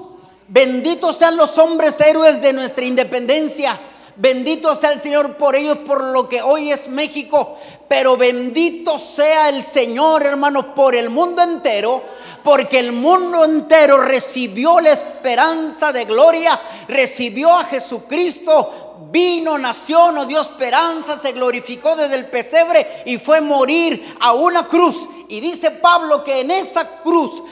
Benditos 0.48 1.18
sean 1.18 1.36
los 1.36 1.58
hombres 1.58 2.00
héroes 2.00 2.42
de 2.42 2.54
nuestra 2.54 2.86
independencia 2.86 3.78
Bendito 4.20 4.74
sea 4.74 4.94
el 4.94 5.00
Señor 5.00 5.38
por 5.38 5.56
ellos, 5.56 5.78
por 5.86 6.04
lo 6.04 6.28
que 6.28 6.42
hoy 6.42 6.72
es 6.72 6.88
México. 6.88 7.56
Pero 7.88 8.18
bendito 8.18 8.98
sea 8.98 9.50
el 9.50 9.64
Señor, 9.64 10.24
hermanos, 10.24 10.66
por 10.76 10.96
el 10.96 11.12
mundo 11.12 11.44
entero. 11.44 12.02
Porque 12.48 12.80
el 12.80 12.94
mundo 12.94 13.44
entero 13.44 13.98
recibió 13.98 14.80
la 14.80 14.92
esperanza 14.92 15.92
de 15.92 16.06
gloria, 16.06 16.58
recibió 16.88 17.52
a 17.52 17.66
Jesucristo, 17.66 19.10
vino, 19.12 19.58
nació, 19.58 20.14
nos 20.14 20.30
dio 20.30 20.40
esperanza, 20.40 21.18
se 21.18 21.34
glorificó 21.34 21.98
desde 21.98 22.16
el 22.16 22.28
pesebre 22.28 23.04
y 23.06 23.18
fue 23.18 23.42
morir 23.42 24.16
a 24.22 24.32
una 24.32 24.66
cruz. 24.66 25.10
Y 25.28 25.42
dice 25.42 25.72
Pablo 25.72 26.24
que 26.24 26.40
en 26.40 26.52
esa 26.52 26.88
cruz, 27.02 27.44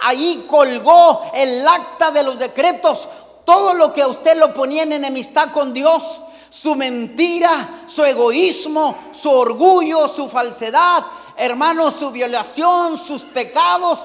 ahí 0.00 0.46
colgó 0.48 1.30
el 1.34 1.68
acta 1.68 2.10
de 2.10 2.22
los 2.22 2.38
decretos 2.38 3.06
todo 3.44 3.74
lo 3.74 3.92
que 3.92 4.00
a 4.00 4.08
usted 4.08 4.38
lo 4.38 4.54
ponía 4.54 4.84
en 4.84 4.94
enemistad 4.94 5.52
con 5.52 5.74
Dios, 5.74 6.20
su 6.48 6.74
mentira, 6.74 7.82
su 7.84 8.02
egoísmo, 8.02 8.96
su 9.12 9.30
orgullo, 9.30 10.08
su 10.08 10.26
falsedad, 10.26 11.04
hermanos, 11.36 11.96
su 11.96 12.10
violación, 12.10 12.96
sus 12.96 13.24
pecados, 13.24 13.98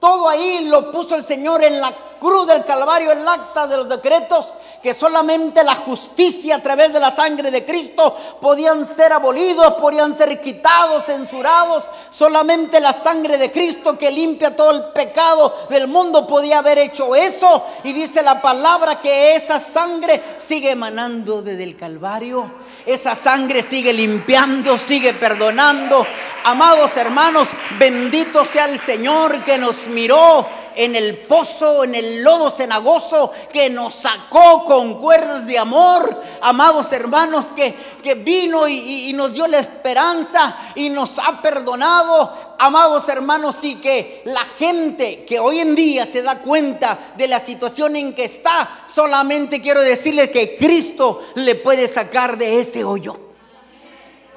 todo 0.00 0.28
ahí 0.28 0.66
lo 0.66 0.92
puso 0.92 1.16
el 1.16 1.24
Señor 1.24 1.64
en 1.64 1.80
la 1.80 1.92
cruz 2.20 2.46
del 2.46 2.64
Calvario, 2.64 3.12
el 3.12 3.26
acta 3.26 3.66
de 3.66 3.76
los 3.76 3.88
decretos, 3.88 4.52
que 4.82 4.94
solamente 4.94 5.64
la 5.64 5.74
justicia 5.74 6.56
a 6.56 6.62
través 6.62 6.92
de 6.92 7.00
la 7.00 7.10
sangre 7.10 7.50
de 7.50 7.64
Cristo 7.64 8.16
podían 8.40 8.86
ser 8.86 9.12
abolidos, 9.12 9.74
podían 9.74 10.14
ser 10.14 10.40
quitados, 10.40 11.04
censurados. 11.04 11.84
Solamente 12.10 12.80
la 12.80 12.92
sangre 12.92 13.38
de 13.38 13.50
Cristo 13.50 13.98
que 13.98 14.10
limpia 14.10 14.54
todo 14.54 14.70
el 14.70 14.84
pecado 14.92 15.54
del 15.68 15.88
mundo 15.88 16.26
podía 16.26 16.58
haber 16.58 16.78
hecho 16.78 17.14
eso. 17.16 17.64
Y 17.84 17.92
dice 17.92 18.22
la 18.22 18.40
palabra 18.40 19.00
que 19.00 19.34
esa 19.34 19.58
sangre 19.58 20.22
sigue 20.38 20.70
emanando 20.70 21.42
desde 21.42 21.64
el 21.64 21.76
Calvario. 21.76 22.67
Esa 22.88 23.14
sangre 23.14 23.62
sigue 23.62 23.92
limpiando, 23.92 24.78
sigue 24.78 25.12
perdonando. 25.12 26.06
Amados 26.44 26.96
hermanos, 26.96 27.46
bendito 27.78 28.46
sea 28.46 28.64
el 28.64 28.80
Señor 28.80 29.44
que 29.44 29.58
nos 29.58 29.88
miró 29.88 30.48
en 30.78 30.94
el 30.94 31.18
pozo, 31.18 31.82
en 31.82 31.96
el 31.96 32.22
lodo 32.22 32.50
cenagoso, 32.52 33.32
que 33.52 33.68
nos 33.68 33.94
sacó 33.94 34.64
con 34.64 35.00
cuerdas 35.00 35.44
de 35.44 35.58
amor, 35.58 36.22
amados 36.40 36.92
hermanos, 36.92 37.46
que, 37.46 37.74
que 38.00 38.14
vino 38.14 38.68
y, 38.68 39.12
nos 39.12 39.34
dio 39.34 39.48
la 39.48 39.58
esperanza 39.58 40.56
y 40.76 40.88
nos 40.88 41.18
ha 41.18 41.42
perdonado. 41.42 42.54
Amados 42.60 43.08
hermanos, 43.08 43.56
y 43.62 43.74
que 43.76 44.22
la 44.26 44.44
gente 44.44 45.24
que 45.24 45.40
hoy 45.40 45.58
en 45.58 45.74
día 45.74 46.06
se 46.06 46.22
da 46.22 46.38
cuenta 46.38 46.96
de 47.16 47.26
la 47.26 47.40
situación 47.40 47.96
en 47.96 48.14
que 48.14 48.26
está, 48.26 48.84
solamente 48.86 49.60
quiero 49.60 49.80
decirles 49.80 50.30
que 50.30 50.56
Cristo 50.56 51.24
le 51.34 51.56
puede 51.56 51.88
sacar 51.88 52.38
de 52.38 52.60
ese 52.60 52.84
hoyo. 52.84 53.18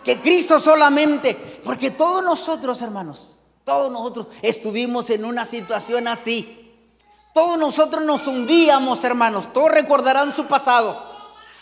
Que 0.04 0.20
Cristo 0.20 0.60
solamente, 0.60 1.36
porque 1.64 1.92
todos 1.92 2.24
nosotros, 2.24 2.82
hermanos, 2.82 3.31
todos 3.72 3.90
nosotros 3.90 4.28
estuvimos 4.42 5.10
en 5.12 5.24
una 5.24 5.46
situación 5.46 6.10
así. 6.10 6.74
Todos 7.34 7.58
nosotros 7.58 8.04
nos 8.04 8.28
hundíamos, 8.28 9.02
hermanos. 9.06 9.54
Todos 9.54 9.72
recordarán 9.72 10.34
su 10.34 10.46
pasado. 10.48 11.02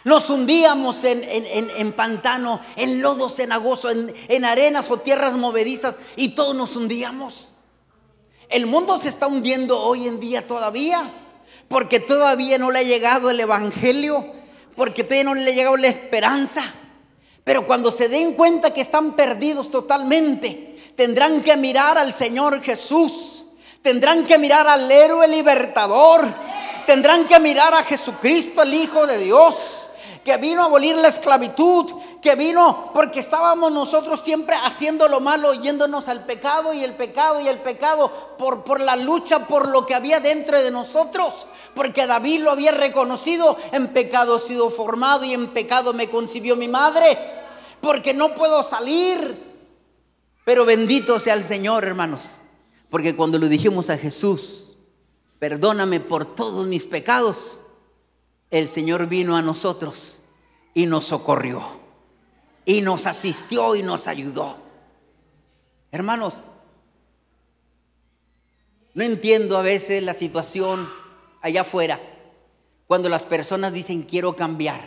Nos 0.03 0.27
hundíamos 0.31 1.03
en, 1.03 1.23
en, 1.23 1.91
pantano, 1.91 2.61
en 2.77 3.03
lodo 3.03 3.29
cenagoso, 3.29 3.91
en, 3.91 4.11
en 4.27 4.43
arenas 4.43 4.89
o 4.89 4.97
tierras 4.97 5.35
movedizas 5.35 5.97
y 6.15 6.29
todos 6.29 6.55
nos 6.55 6.75
hundíamos. 6.75 7.49
El 8.49 8.65
mundo 8.65 8.97
se 8.97 9.09
está 9.09 9.27
hundiendo 9.27 9.79
hoy 9.79 10.07
en 10.07 10.19
día 10.19 10.47
todavía, 10.47 11.13
porque 11.67 11.99
todavía 11.99 12.57
no 12.57 12.71
le 12.71 12.79
ha 12.79 12.83
llegado 12.83 13.29
el 13.29 13.39
Evangelio, 13.39 14.25
porque 14.75 15.03
todavía 15.03 15.25
no 15.25 15.35
le 15.35 15.51
ha 15.51 15.53
llegado 15.53 15.77
la 15.77 15.89
esperanza. 15.89 16.63
Pero 17.43 17.67
cuando 17.67 17.91
se 17.91 18.09
den 18.09 18.33
cuenta 18.33 18.73
que 18.73 18.81
están 18.81 19.15
perdidos 19.15 19.69
totalmente, 19.69 20.68
tendrán 20.99 21.41
que 21.43 21.55
mirar 21.55 21.97
al 21.97 22.11
Señor 22.11 22.61
Jesús, 22.61 23.45
tendrán 23.81 24.25
que 24.25 24.37
mirar 24.37 24.67
al 24.67 24.91
héroe 24.91 25.29
libertador, 25.29 26.25
tendrán 26.85 27.25
que 27.25 27.39
mirar 27.39 27.73
a 27.73 27.85
Jesucristo, 27.85 28.63
el 28.63 28.73
Hijo 28.73 29.07
de 29.07 29.17
Dios, 29.19 29.87
que 30.25 30.35
vino 30.35 30.61
a 30.61 30.65
abolir 30.65 30.97
la 30.97 31.07
esclavitud, 31.07 31.89
que 32.21 32.35
vino 32.35 32.91
porque 32.93 33.21
estábamos 33.21 33.71
nosotros 33.71 34.19
siempre 34.19 34.57
haciendo 34.61 35.07
lo 35.07 35.21
malo, 35.21 35.53
yéndonos 35.53 36.09
al 36.09 36.25
pecado 36.25 36.73
y 36.73 36.83
el 36.83 36.93
pecado 36.95 37.39
y 37.39 37.47
el 37.47 37.59
pecado 37.59 38.35
por, 38.37 38.65
por 38.65 38.81
la 38.81 38.97
lucha 38.97 39.47
por 39.47 39.69
lo 39.69 39.85
que 39.85 39.95
había 39.95 40.19
dentro 40.19 40.61
de 40.61 40.69
nosotros, 40.69 41.47
porque 41.75 42.07
David 42.07 42.41
lo 42.41 42.51
había 42.51 42.73
reconocido, 42.73 43.55
en 43.71 43.87
pecado 43.93 44.35
he 44.35 44.41
sido 44.41 44.69
formado 44.69 45.23
y 45.23 45.33
en 45.33 45.47
pecado 45.47 45.93
me 45.93 46.09
concibió 46.09 46.57
mi 46.57 46.67
madre, 46.67 47.17
porque 47.79 48.13
no 48.13 48.35
puedo 48.35 48.63
salir 48.63 49.48
pero 50.49 50.65
bendito 50.65 51.19
sea 51.19 51.35
el 51.35 51.43
Señor, 51.43 51.85
hermanos. 51.85 52.37
Porque 52.89 53.15
cuando 53.15 53.37
le 53.37 53.49
dijimos 53.49 53.91
a 53.91 53.99
Jesús, 53.99 54.73
perdóname 55.37 55.99
por 55.99 56.25
todos 56.25 56.65
mis 56.65 56.87
pecados, 56.87 57.61
el 58.49 58.67
Señor 58.67 59.05
vino 59.05 59.37
a 59.37 59.43
nosotros 59.43 60.21
y 60.73 60.87
nos 60.87 61.05
socorrió, 61.05 61.61
y 62.65 62.81
nos 62.81 63.05
asistió 63.05 63.75
y 63.75 63.83
nos 63.83 64.07
ayudó. 64.07 64.57
Hermanos, 65.91 66.41
no 68.95 69.03
entiendo 69.03 69.55
a 69.55 69.61
veces 69.61 70.01
la 70.01 70.15
situación 70.15 70.89
allá 71.41 71.61
afuera, 71.61 71.99
cuando 72.87 73.07
las 73.07 73.23
personas 73.23 73.71
dicen 73.71 74.01
quiero 74.01 74.35
cambiar, 74.35 74.81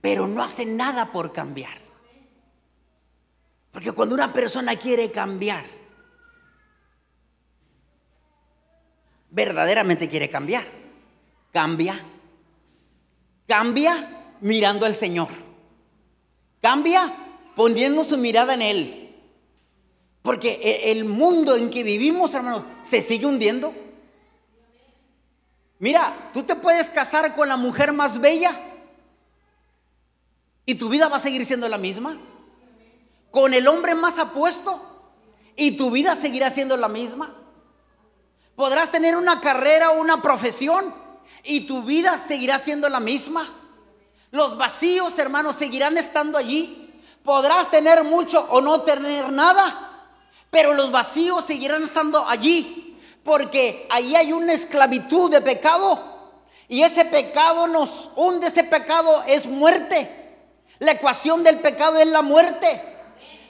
pero 0.00 0.26
no 0.26 0.42
hacen 0.42 0.78
nada 0.78 1.12
por 1.12 1.34
cambiar. 1.34 1.85
Porque 3.76 3.92
cuando 3.92 4.14
una 4.14 4.32
persona 4.32 4.74
quiere 4.76 5.10
cambiar, 5.10 5.62
verdaderamente 9.28 10.08
quiere 10.08 10.30
cambiar, 10.30 10.64
cambia, 11.52 12.02
cambia 13.46 14.32
mirando 14.40 14.86
al 14.86 14.94
Señor, 14.94 15.28
cambia 16.62 17.14
poniendo 17.54 18.02
su 18.02 18.16
mirada 18.16 18.54
en 18.54 18.62
Él. 18.62 19.14
Porque 20.22 20.58
e, 20.62 20.92
el 20.92 21.04
mundo 21.04 21.54
en 21.54 21.68
que 21.68 21.82
vivimos, 21.82 22.32
hermanos, 22.32 22.62
se 22.82 23.02
sigue 23.02 23.26
hundiendo. 23.26 23.74
Mira, 25.80 26.30
tú 26.32 26.44
te 26.44 26.56
puedes 26.56 26.88
casar 26.88 27.34
con 27.36 27.46
la 27.46 27.58
mujer 27.58 27.92
más 27.92 28.22
bella 28.22 28.58
y 30.64 30.76
tu 30.76 30.88
vida 30.88 31.10
va 31.10 31.18
a 31.18 31.20
seguir 31.20 31.44
siendo 31.44 31.68
la 31.68 31.76
misma. 31.76 32.18
Con 33.30 33.54
el 33.54 33.68
hombre 33.68 33.94
más 33.94 34.18
apuesto 34.18 34.80
y 35.56 35.72
tu 35.72 35.90
vida 35.90 36.16
seguirá 36.16 36.50
siendo 36.50 36.76
la 36.76 36.88
misma. 36.88 37.34
Podrás 38.54 38.90
tener 38.90 39.16
una 39.16 39.40
carrera 39.40 39.90
o 39.90 40.00
una 40.00 40.22
profesión 40.22 40.94
y 41.44 41.66
tu 41.66 41.82
vida 41.82 42.20
seguirá 42.26 42.58
siendo 42.58 42.88
la 42.88 43.00
misma. 43.00 43.52
Los 44.30 44.56
vacíos, 44.56 45.18
hermanos, 45.18 45.56
seguirán 45.56 45.96
estando 45.98 46.38
allí. 46.38 47.02
Podrás 47.22 47.70
tener 47.70 48.04
mucho 48.04 48.46
o 48.50 48.60
no 48.60 48.80
tener 48.82 49.30
nada, 49.32 50.08
pero 50.50 50.74
los 50.74 50.90
vacíos 50.90 51.44
seguirán 51.44 51.82
estando 51.82 52.26
allí. 52.26 52.98
Porque 53.24 53.86
ahí 53.90 54.14
hay 54.14 54.32
una 54.32 54.52
esclavitud 54.52 55.30
de 55.30 55.40
pecado. 55.40 56.16
Y 56.68 56.82
ese 56.82 57.04
pecado 57.04 57.66
nos 57.66 58.10
hunde, 58.16 58.46
ese 58.48 58.64
pecado 58.64 59.22
es 59.26 59.46
muerte. 59.46 60.10
La 60.78 60.92
ecuación 60.92 61.42
del 61.42 61.60
pecado 61.60 61.98
es 61.98 62.06
la 62.06 62.22
muerte. 62.22 62.95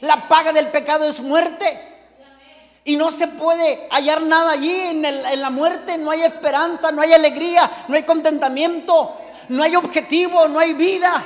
La 0.00 0.28
paga 0.28 0.52
del 0.52 0.68
pecado 0.68 1.04
es 1.04 1.20
muerte. 1.20 1.94
Y 2.84 2.96
no 2.96 3.10
se 3.10 3.26
puede 3.26 3.88
hallar 3.90 4.22
nada 4.22 4.52
allí 4.52 4.72
en, 4.72 5.02
la 5.40 5.50
muerte. 5.50 5.98
No 5.98 6.12
hay 6.12 6.22
esperanza, 6.22 6.92
no 6.92 7.02
hay 7.02 7.12
alegría, 7.12 7.68
no 7.88 7.96
hay 7.96 8.04
contentamiento, 8.04 9.16
no 9.48 9.62
hay 9.62 9.74
objetivo, 9.74 10.46
no 10.46 10.60
hay 10.60 10.74
vida, 10.74 11.22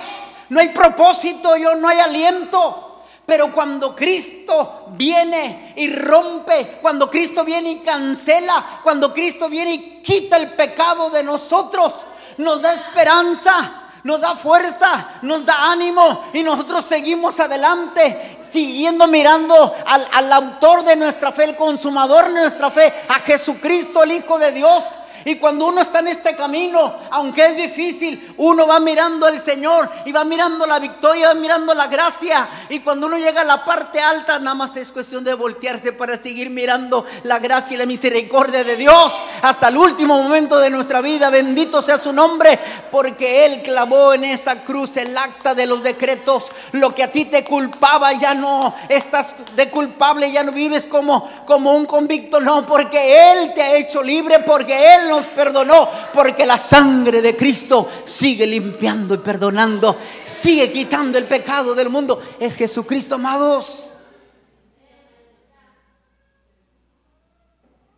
no 0.49 0.59
hay 0.59 0.69
propósito, 0.69 1.55
no 1.77 1.89
hay 1.89 2.01
aliento. 2.01 3.03
Pero 3.27 3.53
cuando 3.53 3.95
Cristo 3.95 4.87
viene 4.97 5.75
y 5.77 5.93
rompe, 5.93 6.79
cuando 6.81 7.11
Cristo 7.11 7.45
viene 7.45 7.73
y 7.73 7.79
cancela, 7.81 8.81
cuando 8.83 9.13
Cristo 9.13 9.49
viene 9.49 9.75
y 9.75 10.03
quita 10.03 10.37
el 10.37 10.49
pecado 10.53 11.11
de 11.11 11.23
nosotros, 11.23 11.93
nos 12.39 12.63
da 12.63 12.75
esperanza, 12.75 13.80
nos 14.05 14.21
da 14.21 14.35
fuerza, 14.35 15.09
nos 15.23 15.45
da 15.45 15.71
ánimo 15.71 16.25
y 16.33 16.43
nosotros 16.43 16.85
seguimos 16.85 17.39
adelante, 17.39 18.39
siguiendo 18.51 19.07
mirando 19.07 19.75
al, 19.87 20.09
al, 20.13 20.33
autor 20.33 20.85
de 20.85 20.97
nuestra 20.97 21.33
fe, 21.33 21.45
el 21.45 21.57
consumador 21.57 22.27
de 22.27 22.41
nuestra 22.41 22.71
fe, 22.71 22.93
a 23.09 23.21
Jesucristo, 23.21 24.03
el 24.03 24.13
Hijo 24.13 24.39
de 24.39 24.53
Dios. 24.53 24.85
Y 25.25 25.37
cuando 25.37 25.67
uno 25.67 25.83
está 25.83 25.99
en 25.99 26.09
este 26.09 26.35
camino, 26.35 26.95
aunque 27.11 27.45
es 27.45 27.57
difícil, 27.57 28.30
uno 28.43 28.67
va 28.67 28.81
mirando 28.81 29.27
al 29.27 29.39
Señor 29.39 29.91
y 30.07 30.13
va 30.13 30.25
mirando 30.25 30.67
la 30.67 30.79
victoria, 30.79 31.29
va 31.29 31.35
mirando 31.35 31.75
la 31.75 31.89
gracia. 31.89 32.49
Y 32.71 32.81
cuando 32.81 33.07
uno 33.07 33.19
llega 33.19 33.43
a 33.43 33.45
la 33.45 33.67
parte 33.67 34.01
alta, 34.01 34.39
nada 34.39 34.55
más 34.55 34.75
es 34.79 34.91
cuestión 34.91 35.23
de 35.25 35.35
voltearse 35.35 35.93
para 35.93 36.17
seguir 36.17 36.49
mirando 36.49 37.05
la 37.25 37.39
gracia 37.39 37.75
y 37.75 37.79
la 37.79 37.85
misericordia 37.85 38.65
de 38.65 38.77
Dios 38.77 39.13
hasta 39.43 39.69
el 39.69 39.77
último 39.77 40.23
momento 40.23 40.59
de 40.59 40.71
nuestra 40.71 41.03
vida. 41.03 41.29
Bendito 41.29 41.83
sea 41.83 41.99
su 41.99 42.15
nombre, 42.15 42.59
porque 42.91 43.45
Él 43.45 43.61
clavó 43.63 44.15
en 44.15 44.25
esa 44.25 44.65
cruz 44.65 44.97
el 44.97 45.15
acta 45.19 45.55
de 45.55 45.67
los 45.67 45.83
decretos. 45.83 46.49
Lo 46.73 46.95
que 46.95 47.03
a 47.03 47.13
ti 47.13 47.27
te 47.27 47.45
culpaba, 47.45 48.15
ya 48.15 48.33
no 48.33 48.75
estás 48.89 49.35
de 49.55 49.69
culpable, 49.69 50.33
ya 50.33 50.45
no 50.45 50.53
vives 50.53 50.87
como, 50.87 51.31
como 51.45 51.75
un 51.75 51.85
convicto, 51.85 52.41
no, 52.41 52.65
porque 52.65 53.33
Él 53.33 53.53
te 53.55 53.61
ha 53.61 53.75
hecho 53.75 54.03
libre, 54.03 54.39
porque 54.39 54.95
Él 54.95 55.11
nos 55.11 55.27
perdonó, 55.27 55.87
porque 56.15 56.47
la 56.47 56.57
sangre 56.57 57.21
de 57.21 57.37
Cristo 57.37 57.87
sigue 58.31 58.47
limpiando 58.47 59.15
y 59.15 59.19
perdonando, 59.19 59.99
sigue 60.25 60.71
quitando 60.71 61.19
el 61.19 61.27
pecado 61.27 61.75
del 61.75 61.91
mundo. 61.91 62.23
Es 62.39 62.55
Jesucristo, 62.55 63.17
amados. 63.17 63.95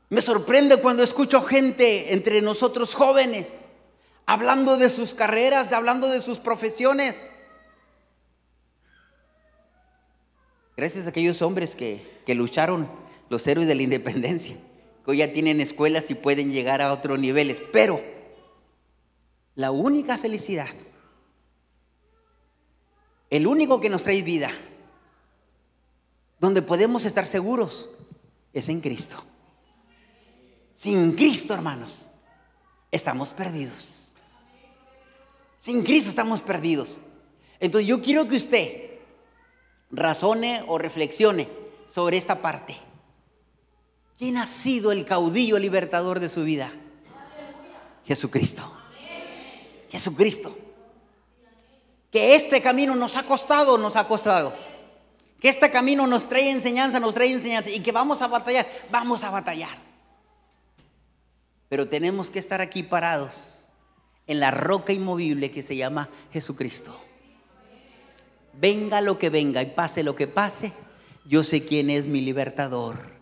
Me 0.09 0.23
sorprende 0.23 0.79
cuando 0.79 1.03
escucho 1.03 1.43
gente 1.43 2.15
entre 2.15 2.41
nosotros 2.41 2.95
jóvenes 2.95 3.49
hablando 4.25 4.79
de 4.79 4.89
sus 4.89 5.13
carreras, 5.13 5.73
hablando 5.73 6.09
de 6.09 6.23
sus 6.23 6.39
profesiones. 6.39 7.29
Gracias 10.79 11.05
a 11.05 11.11
aquellos 11.11 11.43
hombres 11.43 11.77
que, 11.77 12.03
que 12.25 12.35
lucharon, 12.35 12.89
los 13.29 13.47
héroes 13.47 13.69
de 13.69 13.75
la 13.75 13.83
independencia 13.83 14.57
que 15.05 15.11
hoy 15.11 15.17
ya 15.19 15.33
tienen 15.33 15.61
escuelas 15.61 16.11
y 16.11 16.15
pueden 16.15 16.53
llegar 16.53 16.81
a 16.81 16.93
otros 16.93 17.19
niveles. 17.19 17.61
Pero 17.73 18.01
la 19.55 19.71
única 19.71 20.19
felicidad, 20.19 20.69
el 23.31 23.47
único 23.47 23.81
que 23.81 23.91
nos 23.91 24.03
trae 24.03 24.23
vida, 24.23 24.51
donde 26.39 26.63
podemos 26.63 27.05
estar 27.05 27.27
seguros, 27.27 27.89
es 28.53 28.69
en 28.69 28.81
Cristo. 28.81 29.23
Sin 30.75 31.13
Cristo, 31.13 31.55
hermanos, 31.55 32.11
estamos 32.91 33.33
perdidos. 33.33 34.15
Sin 35.59 35.85
Cristo 35.85 36.11
estamos 36.11 36.43
perdidos. 36.43 36.99
Entonces 37.61 37.87
yo 37.87 38.03
quiero 38.03 38.27
que 38.27 38.37
usted 38.37 38.91
razone 39.91 40.65
o 40.67 40.79
reflexione 40.79 41.49
sobre 41.87 42.17
esta 42.17 42.43
parte. 42.43 42.77
¿Quién 44.19 44.39
ha 44.39 44.47
sido 44.47 44.93
el 44.93 45.05
caudillo 45.05 45.59
libertador 45.59 46.19
de 46.21 46.29
su 46.29 46.43
vida? 46.43 46.73
Jesucristo. 48.05 48.82
Jesucristo. 49.93 50.53
Que 52.11 52.35
este 52.35 52.61
camino 52.61 52.97
nos 52.97 53.17
ha 53.17 53.23
costado, 53.23 53.79
nos 53.79 53.95
ha 53.95 54.09
costado. 54.09 54.53
Que 55.39 55.49
este 55.49 55.71
camino 55.71 56.09
nos 56.09 56.29
trae 56.29 56.51
enseñanza, 56.51 56.99
nos 56.99 57.15
trae 57.15 57.33
enseñanza 57.33 57.71
y 57.71 57.81
que 57.81 57.93
vamos 57.93 58.21
a 58.23 58.27
batallar, 58.27 58.67
vamos 58.91 59.23
a 59.23 59.31
batallar. 59.31 59.79
Pero 61.69 61.89
tenemos 61.89 62.29
que 62.29 62.41
estar 62.41 62.61
aquí 62.61 62.83
parados 62.83 63.69
en 64.27 64.41
la 64.41 64.51
roca 64.51 64.93
inmovible 64.93 65.53
que 65.53 65.63
se 65.63 65.77
llama 65.77 66.09
Jesucristo. 66.33 66.99
Venga 68.55 69.01
lo 69.01 69.21
que 69.21 69.31
venga 69.31 69.63
y 69.63 69.67
pase 69.67 70.03
lo 70.03 70.17
que 70.17 70.27
pase, 70.27 70.73
yo 71.25 71.45
sé 71.45 71.65
quién 71.65 71.89
es 71.89 72.09
mi 72.09 72.21
libertador 72.21 73.13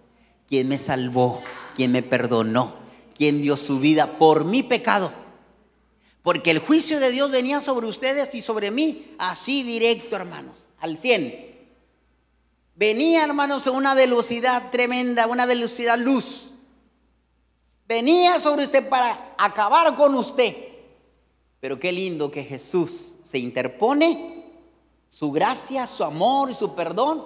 quien 0.50 0.68
me 0.68 0.78
salvó, 0.78 1.40
quien 1.76 1.92
me 1.92 2.02
perdonó, 2.02 2.74
quien 3.16 3.40
dio 3.40 3.56
su 3.56 3.78
vida 3.78 4.18
por 4.18 4.44
mi 4.44 4.64
pecado. 4.64 5.12
Porque 6.22 6.50
el 6.50 6.58
juicio 6.58 7.00
de 7.00 7.10
Dios 7.10 7.30
venía 7.30 7.60
sobre 7.60 7.86
ustedes 7.86 8.34
y 8.34 8.42
sobre 8.42 8.70
mí, 8.70 9.14
así 9.18 9.62
directo, 9.62 10.16
hermanos, 10.16 10.56
al 10.78 10.98
100. 10.98 11.50
Venía, 12.74 13.24
hermanos, 13.24 13.66
a 13.66 13.70
una 13.70 13.94
velocidad 13.94 14.70
tremenda, 14.70 15.26
una 15.26 15.46
velocidad 15.46 15.98
luz. 15.98 16.50
Venía 17.86 18.40
sobre 18.40 18.64
usted 18.64 18.88
para 18.88 19.34
acabar 19.38 19.94
con 19.96 20.14
usted. 20.14 20.54
Pero 21.60 21.78
qué 21.78 21.92
lindo 21.92 22.30
que 22.30 22.44
Jesús 22.44 23.14
se 23.22 23.38
interpone, 23.38 24.44
su 25.10 25.30
gracia, 25.30 25.86
su 25.86 26.04
amor 26.04 26.50
y 26.50 26.54
su 26.54 26.74
perdón, 26.74 27.24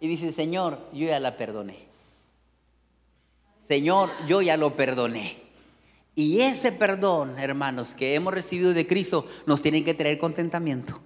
y 0.00 0.08
dice, 0.08 0.32
Señor, 0.32 0.78
yo 0.92 1.06
ya 1.06 1.20
la 1.20 1.36
perdoné. 1.36 1.86
Señor, 3.66 4.10
yo 4.26 4.42
ya 4.42 4.56
lo 4.56 4.74
perdoné. 4.74 5.47
Y 6.18 6.40
ese 6.40 6.72
perdón, 6.72 7.38
hermanos, 7.38 7.94
que 7.94 8.16
hemos 8.16 8.34
recibido 8.34 8.74
de 8.74 8.88
Cristo, 8.88 9.24
nos 9.46 9.62
tiene 9.62 9.84
que 9.84 9.94
traer 9.94 10.18
contentamiento. 10.18 10.98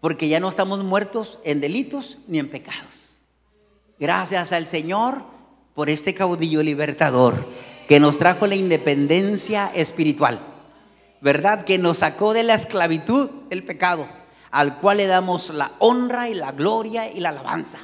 Porque 0.00 0.26
ya 0.28 0.40
no 0.40 0.48
estamos 0.48 0.82
muertos 0.82 1.38
en 1.44 1.60
delitos 1.60 2.18
ni 2.26 2.40
en 2.40 2.50
pecados. 2.50 3.22
Gracias 4.00 4.50
al 4.50 4.66
Señor 4.66 5.22
por 5.76 5.88
este 5.88 6.14
caudillo 6.14 6.64
libertador 6.64 7.46
que 7.86 8.00
nos 8.00 8.18
trajo 8.18 8.48
la 8.48 8.56
independencia 8.56 9.70
espiritual. 9.72 10.44
¿Verdad? 11.20 11.64
Que 11.64 11.78
nos 11.78 11.98
sacó 11.98 12.32
de 12.32 12.42
la 12.42 12.54
esclavitud 12.54 13.30
el 13.50 13.62
pecado, 13.62 14.08
al 14.50 14.80
cual 14.80 14.96
le 14.96 15.06
damos 15.06 15.50
la 15.50 15.70
honra 15.78 16.28
y 16.28 16.34
la 16.34 16.50
gloria 16.50 17.08
y 17.08 17.20
la 17.20 17.28
alabanza. 17.28 17.78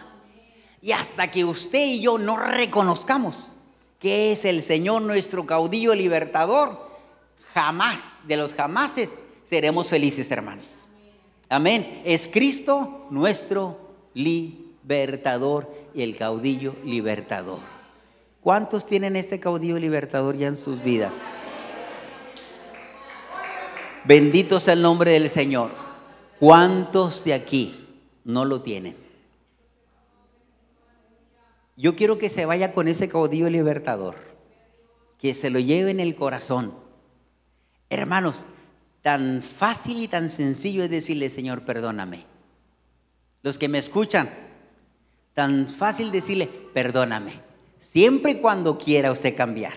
Y 0.82 0.90
hasta 0.90 1.30
que 1.30 1.44
usted 1.44 1.86
y 1.86 2.00
yo 2.00 2.18
no 2.18 2.36
reconozcamos 2.36 3.52
que 3.98 4.32
es 4.32 4.44
el 4.44 4.62
Señor 4.62 5.02
nuestro 5.02 5.46
caudillo 5.46 5.94
libertador, 5.94 6.78
jamás, 7.54 8.16
de 8.26 8.36
los 8.36 8.54
jamases, 8.54 9.16
seremos 9.44 9.88
felices, 9.88 10.30
hermanos. 10.30 10.88
Amén. 11.48 12.02
Es 12.04 12.26
Cristo 12.26 13.06
nuestro 13.10 13.78
libertador 14.14 15.72
y 15.94 16.02
el 16.02 16.16
caudillo 16.16 16.74
libertador. 16.84 17.60
¿Cuántos 18.42 18.86
tienen 18.86 19.16
este 19.16 19.40
caudillo 19.40 19.78
libertador 19.78 20.36
ya 20.36 20.48
en 20.48 20.56
sus 20.56 20.82
vidas? 20.82 21.14
Bendito 24.04 24.60
sea 24.60 24.74
el 24.74 24.82
nombre 24.82 25.12
del 25.12 25.28
Señor. 25.28 25.70
¿Cuántos 26.38 27.24
de 27.24 27.34
aquí 27.34 27.86
no 28.24 28.44
lo 28.44 28.62
tienen? 28.62 29.05
Yo 31.76 31.94
quiero 31.94 32.16
que 32.18 32.30
se 32.30 32.46
vaya 32.46 32.72
con 32.72 32.88
ese 32.88 33.08
caudillo 33.08 33.50
libertador, 33.50 34.16
que 35.18 35.34
se 35.34 35.50
lo 35.50 35.58
lleve 35.58 35.90
en 35.90 36.00
el 36.00 36.16
corazón. 36.16 36.74
Hermanos, 37.90 38.46
tan 39.02 39.42
fácil 39.42 40.02
y 40.02 40.08
tan 40.08 40.30
sencillo 40.30 40.82
es 40.82 40.90
decirle, 40.90 41.28
Señor, 41.28 41.64
perdóname. 41.64 42.24
Los 43.42 43.58
que 43.58 43.68
me 43.68 43.78
escuchan, 43.78 44.30
tan 45.34 45.68
fácil 45.68 46.10
decirle, 46.10 46.46
perdóname. 46.46 47.32
Siempre 47.78 48.32
y 48.32 48.36
cuando 48.36 48.78
quiera 48.78 49.12
usted 49.12 49.36
cambiar. 49.36 49.74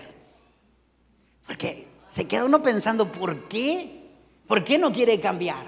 Porque 1.46 1.86
se 2.08 2.26
queda 2.26 2.46
uno 2.46 2.62
pensando, 2.62 3.12
¿por 3.12 3.48
qué? 3.48 4.08
¿Por 4.46 4.64
qué 4.64 4.78
no 4.78 4.90
quiere 4.90 5.20
cambiar? 5.20 5.64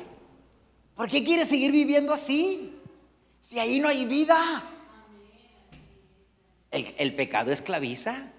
¿Por 0.96 1.08
qué 1.08 1.22
quiere 1.22 1.44
seguir 1.44 1.70
viviendo 1.72 2.12
así? 2.12 2.72
Si 3.40 3.58
ahí 3.58 3.80
no 3.80 3.88
hay 3.88 4.06
vida. 4.06 4.64
El, 6.72 7.14
pecado 7.14 7.52
esclaviza. 7.52 8.32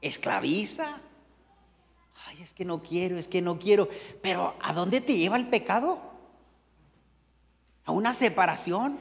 Esclaviza. 0.00 1.00
Ay, 2.26 2.42
es 2.42 2.54
que 2.54 2.64
no 2.64 2.82
quiero, 2.82 3.18
es 3.18 3.26
que 3.26 3.42
no 3.42 3.58
quiero. 3.58 3.88
Pero 4.22 4.54
¿a 4.60 4.72
dónde 4.72 5.00
te 5.00 5.16
lleva 5.16 5.36
el 5.36 5.48
pecado? 5.48 6.00
A 7.84 7.92
una 7.92 8.14
separación, 8.14 8.98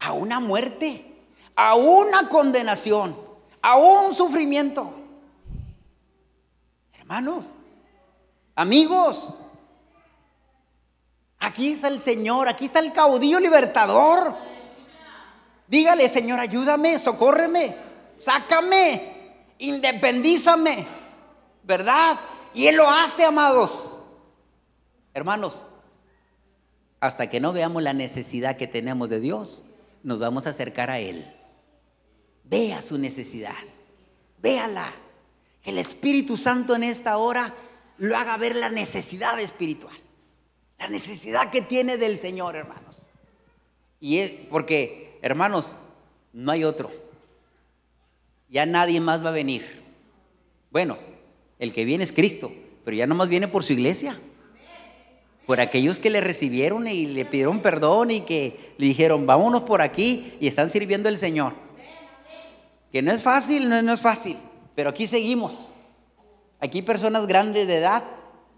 a 0.00 0.12
una 0.12 0.40
muerte, 0.40 1.14
a 1.54 1.76
una 1.76 2.28
condenación, 2.28 3.16
a 3.60 3.76
un 3.76 4.14
sufrimiento. 4.14 4.92
Hermanos, 6.98 7.50
amigos, 8.56 9.38
Aquí 11.42 11.72
está 11.72 11.88
el 11.88 11.98
Señor, 11.98 12.48
aquí 12.48 12.66
está 12.66 12.78
el 12.78 12.92
caudillo 12.92 13.40
libertador. 13.40 14.36
Dígale, 15.66 16.08
Señor, 16.08 16.38
ayúdame, 16.40 16.98
socórreme, 16.98 17.76
sácame, 18.16 19.46
independízame, 19.58 20.86
¿verdad? 21.62 22.18
Y 22.54 22.66
Él 22.66 22.76
lo 22.76 22.88
hace, 22.88 23.24
amados. 23.24 24.00
Hermanos, 25.14 25.64
hasta 27.00 27.28
que 27.28 27.40
no 27.40 27.52
veamos 27.52 27.82
la 27.82 27.92
necesidad 27.92 28.56
que 28.56 28.66
tenemos 28.66 29.08
de 29.08 29.20
Dios, 29.20 29.62
nos 30.02 30.18
vamos 30.18 30.46
a 30.46 30.50
acercar 30.50 30.90
a 30.90 30.98
Él. 30.98 31.34
Vea 32.44 32.82
su 32.82 32.98
necesidad, 32.98 33.56
véala. 34.38 34.92
Que 35.62 35.70
el 35.70 35.78
Espíritu 35.78 36.36
Santo 36.36 36.74
en 36.74 36.82
esta 36.82 37.16
hora 37.16 37.54
lo 37.98 38.16
haga 38.16 38.36
ver 38.36 38.56
la 38.56 38.68
necesidad 38.68 39.38
espiritual. 39.38 39.96
La 40.78 40.88
necesidad 40.88 41.50
que 41.50 41.62
tiene 41.62 41.96
del 41.98 42.18
Señor, 42.18 42.56
hermanos. 42.56 43.08
Y 44.00 44.18
es 44.18 44.30
porque, 44.50 45.11
hermanos, 45.22 45.76
no 46.32 46.52
hay 46.52 46.64
otro. 46.64 46.90
Ya 48.50 48.66
nadie 48.66 49.00
más 49.00 49.24
va 49.24 49.30
a 49.30 49.32
venir. 49.32 49.82
Bueno, 50.70 50.98
el 51.58 51.72
que 51.72 51.84
viene 51.84 52.04
es 52.04 52.12
Cristo, 52.12 52.52
pero 52.84 52.96
ya 52.96 53.06
nomás 53.06 53.28
viene 53.28 53.48
por 53.48 53.64
su 53.64 53.72
iglesia. 53.72 54.18
Por 55.46 55.60
aquellos 55.60 55.98
que 56.00 56.10
le 56.10 56.20
recibieron 56.20 56.86
y 56.86 57.06
le 57.06 57.24
pidieron 57.24 57.60
perdón 57.60 58.10
y 58.10 58.20
que 58.20 58.74
le 58.78 58.86
dijeron, 58.86 59.26
vámonos 59.26 59.62
por 59.62 59.80
aquí 59.80 60.34
y 60.40 60.46
están 60.46 60.70
sirviendo 60.70 61.08
al 61.08 61.18
Señor. 61.18 61.54
Que 62.90 63.00
no 63.00 63.12
es 63.12 63.22
fácil, 63.22 63.68
no, 63.68 63.80
no 63.80 63.92
es 63.92 64.00
fácil, 64.00 64.36
pero 64.74 64.90
aquí 64.90 65.06
seguimos. 65.06 65.72
Aquí 66.60 66.82
personas 66.82 67.26
grandes 67.26 67.66
de 67.66 67.78
edad, 67.78 68.04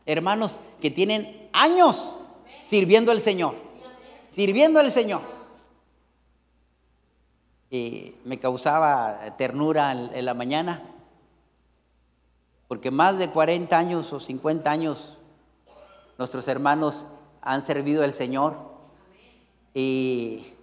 hermanos, 0.04 0.60
que 0.80 0.90
tienen 0.90 1.48
años 1.52 2.16
sirviendo 2.62 3.12
al 3.12 3.20
Señor. 3.20 3.54
Sirviendo 4.30 4.80
al 4.80 4.90
Señor. 4.90 5.33
Y 7.74 8.14
me 8.24 8.38
causaba 8.38 9.18
ternura 9.36 9.90
en, 9.90 10.24
la 10.24 10.32
mañana, 10.32 10.80
porque 12.68 12.92
más 12.92 13.18
de 13.18 13.30
40 13.30 13.76
años 13.76 14.12
o 14.12 14.20
50 14.20 14.70
años 14.70 15.18
nuestros 16.16 16.46
hermanos 16.46 17.04
han 17.42 17.62
servido 17.62 18.04
al 18.04 18.12
Señor. 18.12 18.54
Y, 19.74 20.54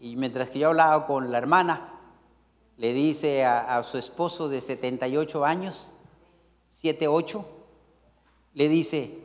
mientras 0.00 0.50
que 0.50 0.58
yo 0.58 0.66
hablaba 0.66 1.06
con 1.06 1.30
la 1.30 1.38
hermana, 1.38 2.00
le 2.78 2.92
dice 2.92 3.44
a, 3.44 3.78
a 3.78 3.84
su 3.84 3.96
esposo 3.96 4.48
de 4.48 4.60
78 4.60 5.44
años, 5.44 5.92
7, 6.70 7.06
8, 7.06 7.46
le 8.54 8.68
dice, 8.68 9.20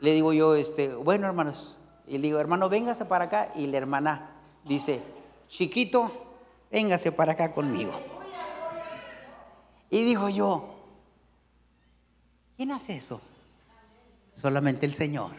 le 0.00 0.14
digo 0.14 0.32
yo, 0.32 0.56
este, 0.56 0.96
bueno, 0.96 1.28
hermanos, 1.28 1.78
y 2.08 2.18
le 2.18 2.26
digo, 2.26 2.40
hermano, 2.40 2.68
véngase 2.68 3.04
para 3.04 3.26
acá. 3.26 3.52
Y 3.54 3.68
la 3.68 3.78
hermana 3.78 4.32
dice, 4.64 5.00
chiquito, 5.46 6.25
véngase 6.70 7.12
para 7.12 7.32
acá 7.32 7.52
conmigo. 7.52 7.92
Y 9.90 10.04
digo 10.04 10.28
yo, 10.28 10.74
¿quién 12.56 12.72
hace 12.72 12.96
eso? 12.96 13.20
Solamente 14.32 14.86
el 14.86 14.92
Señor. 14.92 15.32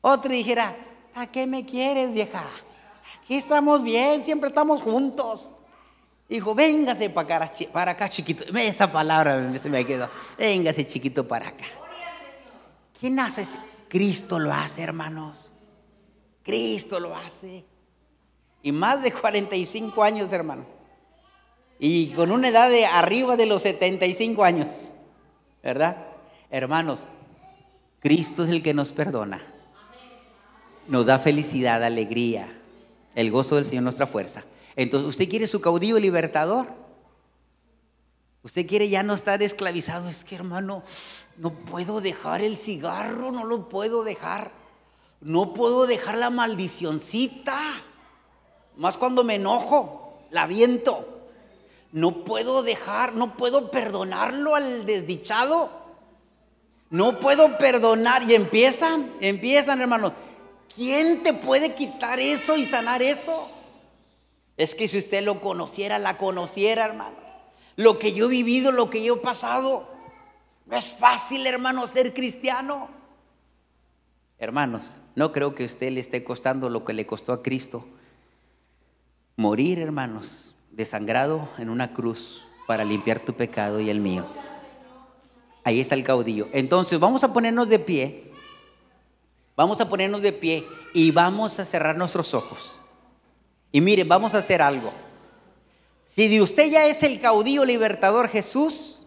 Otro 0.00 0.30
dijera, 0.30 0.74
¿a 1.14 1.26
qué 1.26 1.46
me 1.46 1.66
quieres, 1.66 2.14
vieja? 2.14 2.44
Aquí 3.22 3.36
estamos 3.36 3.82
bien, 3.82 4.24
siempre 4.24 4.48
estamos 4.48 4.82
juntos. 4.82 5.48
Dijo, 6.28 6.54
véngase 6.54 7.08
para 7.10 7.44
acá, 7.44 7.52
para 7.72 7.90
acá 7.92 8.08
chiquito. 8.08 8.44
Esa 8.56 8.90
palabra 8.90 9.56
se 9.58 9.68
me 9.68 9.84
quedó. 9.86 10.08
Véngase, 10.36 10.86
chiquito, 10.86 11.26
para 11.26 11.48
acá. 11.48 11.66
¿Quién 12.98 13.18
hace? 13.20 13.46
Cristo 13.88 14.38
lo 14.38 14.52
hace, 14.52 14.82
hermanos. 14.82 15.54
Cristo 16.42 16.98
lo 16.98 17.14
hace. 17.14 17.64
Y 18.66 18.72
más 18.72 19.00
de 19.00 19.12
45 19.12 20.02
años, 20.02 20.32
hermano. 20.32 20.66
Y 21.78 22.08
con 22.08 22.32
una 22.32 22.48
edad 22.48 22.68
de 22.68 22.84
arriba 22.84 23.36
de 23.36 23.46
los 23.46 23.62
75 23.62 24.42
años. 24.42 24.94
¿Verdad? 25.62 25.98
Hermanos, 26.50 27.08
Cristo 28.00 28.42
es 28.42 28.50
el 28.50 28.64
que 28.64 28.74
nos 28.74 28.92
perdona. 28.92 29.40
Nos 30.88 31.06
da 31.06 31.20
felicidad, 31.20 31.84
alegría. 31.84 32.60
El 33.14 33.30
gozo 33.30 33.54
del 33.54 33.66
Señor 33.66 33.84
nuestra 33.84 34.08
fuerza. 34.08 34.42
Entonces, 34.74 35.10
¿usted 35.10 35.28
quiere 35.28 35.46
su 35.46 35.60
caudillo 35.60 36.00
libertador? 36.00 36.66
Usted 38.42 38.66
quiere 38.66 38.88
ya 38.88 39.04
no 39.04 39.14
estar 39.14 39.44
esclavizado. 39.44 40.08
Es 40.08 40.24
que 40.24 40.34
hermano, 40.34 40.82
no 41.36 41.52
puedo 41.52 42.00
dejar 42.00 42.40
el 42.42 42.56
cigarro, 42.56 43.30
no 43.30 43.44
lo 43.44 43.68
puedo 43.68 44.02
dejar. 44.02 44.50
No 45.20 45.54
puedo 45.54 45.86
dejar 45.86 46.18
la 46.18 46.30
maldicioncita. 46.30 47.60
Más 48.76 48.96
cuando 48.96 49.24
me 49.24 49.36
enojo, 49.36 50.18
la 50.30 50.46
viento. 50.46 51.06
No 51.92 52.24
puedo 52.24 52.62
dejar, 52.62 53.14
no 53.14 53.36
puedo 53.36 53.70
perdonarlo 53.70 54.54
al 54.54 54.86
desdichado. 54.86 55.70
No 56.90 57.18
puedo 57.18 57.58
perdonar. 57.58 58.22
Y 58.24 58.34
empiezan, 58.34 59.12
empiezan, 59.20 59.80
hermano. 59.80 60.12
¿Quién 60.74 61.22
te 61.22 61.32
puede 61.32 61.74
quitar 61.74 62.20
eso 62.20 62.56
y 62.56 62.66
sanar 62.66 63.02
eso? 63.02 63.48
Es 64.56 64.74
que 64.74 64.88
si 64.88 64.98
usted 64.98 65.22
lo 65.22 65.40
conociera, 65.40 65.98
la 65.98 66.18
conociera, 66.18 66.84
hermano 66.84 67.26
lo 67.76 67.98
que 67.98 68.12
yo 68.12 68.26
he 68.26 68.30
vivido, 68.30 68.72
lo 68.72 68.90
que 68.90 69.04
yo 69.04 69.16
he 69.16 69.18
pasado. 69.18 69.86
No 70.64 70.76
es 70.76 70.86
fácil, 70.86 71.46
hermano, 71.46 71.86
ser 71.86 72.12
cristiano. 72.12 72.88
Hermanos, 74.38 75.00
no 75.14 75.32
creo 75.32 75.54
que 75.54 75.62
a 75.62 75.66
usted 75.66 75.92
le 75.92 76.00
esté 76.00 76.24
costando 76.24 76.68
lo 76.68 76.84
que 76.84 76.94
le 76.94 77.06
costó 77.06 77.32
a 77.32 77.42
Cristo. 77.42 77.86
Morir, 79.36 79.78
hermanos, 79.78 80.56
desangrado 80.70 81.48
en 81.58 81.68
una 81.68 81.92
cruz 81.92 82.46
para 82.66 82.84
limpiar 82.84 83.20
tu 83.20 83.34
pecado 83.34 83.80
y 83.80 83.90
el 83.90 84.00
mío. 84.00 84.26
Ahí 85.62 85.80
está 85.80 85.94
el 85.94 86.04
caudillo. 86.04 86.48
Entonces, 86.52 86.98
vamos 86.98 87.22
a 87.22 87.32
ponernos 87.34 87.68
de 87.68 87.78
pie. 87.78 88.32
Vamos 89.54 89.80
a 89.80 89.88
ponernos 89.88 90.22
de 90.22 90.32
pie 90.32 90.64
y 90.94 91.10
vamos 91.10 91.58
a 91.58 91.64
cerrar 91.64 91.96
nuestros 91.96 92.32
ojos. 92.34 92.80
Y 93.72 93.80
miren, 93.80 94.08
vamos 94.08 94.34
a 94.34 94.38
hacer 94.38 94.62
algo. 94.62 94.92
Si 96.02 96.28
de 96.28 96.40
usted 96.40 96.70
ya 96.70 96.86
es 96.86 97.02
el 97.02 97.20
caudillo 97.20 97.64
libertador 97.64 98.28
Jesús, 98.28 99.06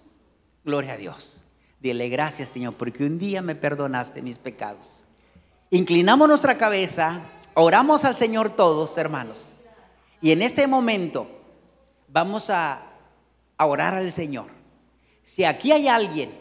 gloria 0.63 0.94
a 0.94 0.98
Dios. 0.98 1.44
Dile 1.80 2.10
gracias 2.10 2.50
Señor, 2.50 2.74
porque 2.74 3.06
un 3.06 3.18
día 3.18 3.42
me 3.42 3.56
perdonaste 3.56 4.22
mis 4.22 4.38
pecados. 4.38 5.06
Inclinamos 5.70 6.28
nuestra 6.28 6.58
cabeza, 6.58 7.22
oramos 7.54 8.04
al 8.04 8.18
Señor 8.18 8.50
todos, 8.50 8.98
hermanos. 8.98 9.59
Y 10.21 10.32
en 10.32 10.41
este 10.41 10.67
momento 10.67 11.27
vamos 12.08 12.49
a, 12.49 12.82
orar 13.58 13.93
al 13.93 14.12
Señor. 14.12 14.47
Si 15.23 15.43
aquí 15.43 15.71
hay 15.71 15.88
alguien, 15.88 16.32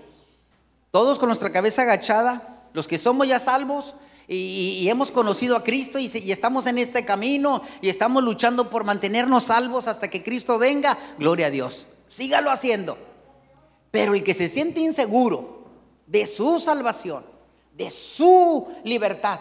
todos 0.91 1.19
con 1.19 1.29
nuestra 1.29 1.53
cabeza 1.53 1.83
agachada, 1.83 2.69
los 2.73 2.87
que 2.87 2.99
somos 2.99 3.27
ya 3.27 3.41
salvos, 3.41 3.95
y, 4.31 4.87
hemos 4.89 5.11
conocido 5.11 5.57
a 5.57 5.65
Cristo 5.65 5.99
y, 5.99 6.07
estamos 6.31 6.67
en 6.67 6.79
este 6.79 7.05
camino 7.05 7.63
y 7.81 7.89
estamos 7.89 8.23
luchando 8.23 8.69
por 8.69 8.85
mantenernos 8.85 9.45
salvos 9.45 9.89
hasta 9.89 10.09
que 10.09 10.23
Cristo 10.23 10.59
venga, 10.59 10.99
gloria 11.19 11.47
a 11.47 11.51
Dios. 11.51 11.89
Sígalo 12.09 12.51
haciendo. 12.51 12.99
Pero 13.91 14.15
el 14.15 14.23
que 14.23 14.35
se 14.35 14.49
siente 14.49 14.81
inseguro 14.81 15.65
de 16.07 16.27
su 16.27 16.61
salvación, 16.61 17.25
de 17.75 17.91
su 17.91 18.69
libertad, 18.85 19.41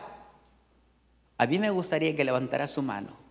a 1.37 1.45
mí 1.45 1.59
me 1.59 1.69
gustaría 1.69 2.15
que 2.15 2.23
levantara 2.23 2.67
su 2.67 2.81
mano 2.81 3.26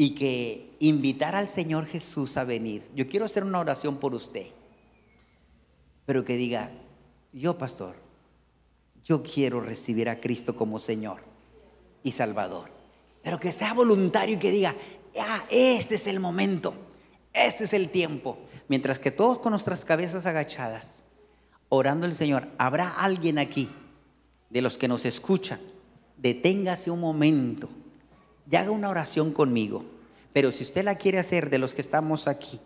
y 0.00 0.10
que 0.10 0.76
invitara 0.78 1.40
al 1.40 1.48
Señor 1.48 1.84
Jesús 1.86 2.36
a 2.36 2.44
venir. 2.44 2.88
Yo 2.94 3.08
quiero 3.08 3.26
hacer 3.26 3.42
una 3.42 3.58
oración 3.58 3.96
por 3.98 4.14
usted, 4.14 4.46
pero 6.06 6.24
que 6.24 6.36
diga, 6.36 6.70
yo 7.32 7.58
pastor, 7.58 7.96
yo 9.04 9.24
quiero 9.24 9.60
recibir 9.60 10.08
a 10.08 10.20
Cristo 10.20 10.54
como 10.54 10.78
Señor 10.78 11.18
y 12.04 12.12
Salvador. 12.12 12.70
Pero 13.24 13.40
que 13.40 13.50
sea 13.50 13.74
voluntario 13.74 14.36
y 14.36 14.38
que 14.38 14.52
diga, 14.52 14.76
ah, 15.18 15.44
este 15.50 15.96
es 15.96 16.06
el 16.06 16.20
momento, 16.20 16.74
este 17.32 17.64
es 17.64 17.72
el 17.72 17.90
tiempo. 17.90 18.38
Mientras 18.68 19.00
que 19.00 19.10
todos 19.10 19.40
con 19.40 19.50
nuestras 19.50 19.84
cabezas 19.84 20.26
agachadas, 20.26 21.02
orando 21.68 22.06
al 22.06 22.14
Señor, 22.14 22.46
habrá 22.56 22.88
alguien 22.88 23.40
aquí 23.40 23.68
de 24.48 24.62
los 24.62 24.78
que 24.78 24.86
nos 24.86 25.04
escuchan. 25.04 25.58
Deténgase 26.18 26.88
un 26.92 27.00
momento 27.00 27.68
y 28.50 28.56
haga 28.56 28.70
una 28.70 28.88
oración 28.88 29.32
conmigo. 29.32 29.84
Pero 30.32 30.52
si 30.52 30.64
usted 30.64 30.84
la 30.84 30.96
quiere 30.96 31.18
hacer 31.18 31.50
de 31.50 31.58
los 31.58 31.74
que 31.74 31.80
estamos 31.80 32.28
aquí, 32.28 32.60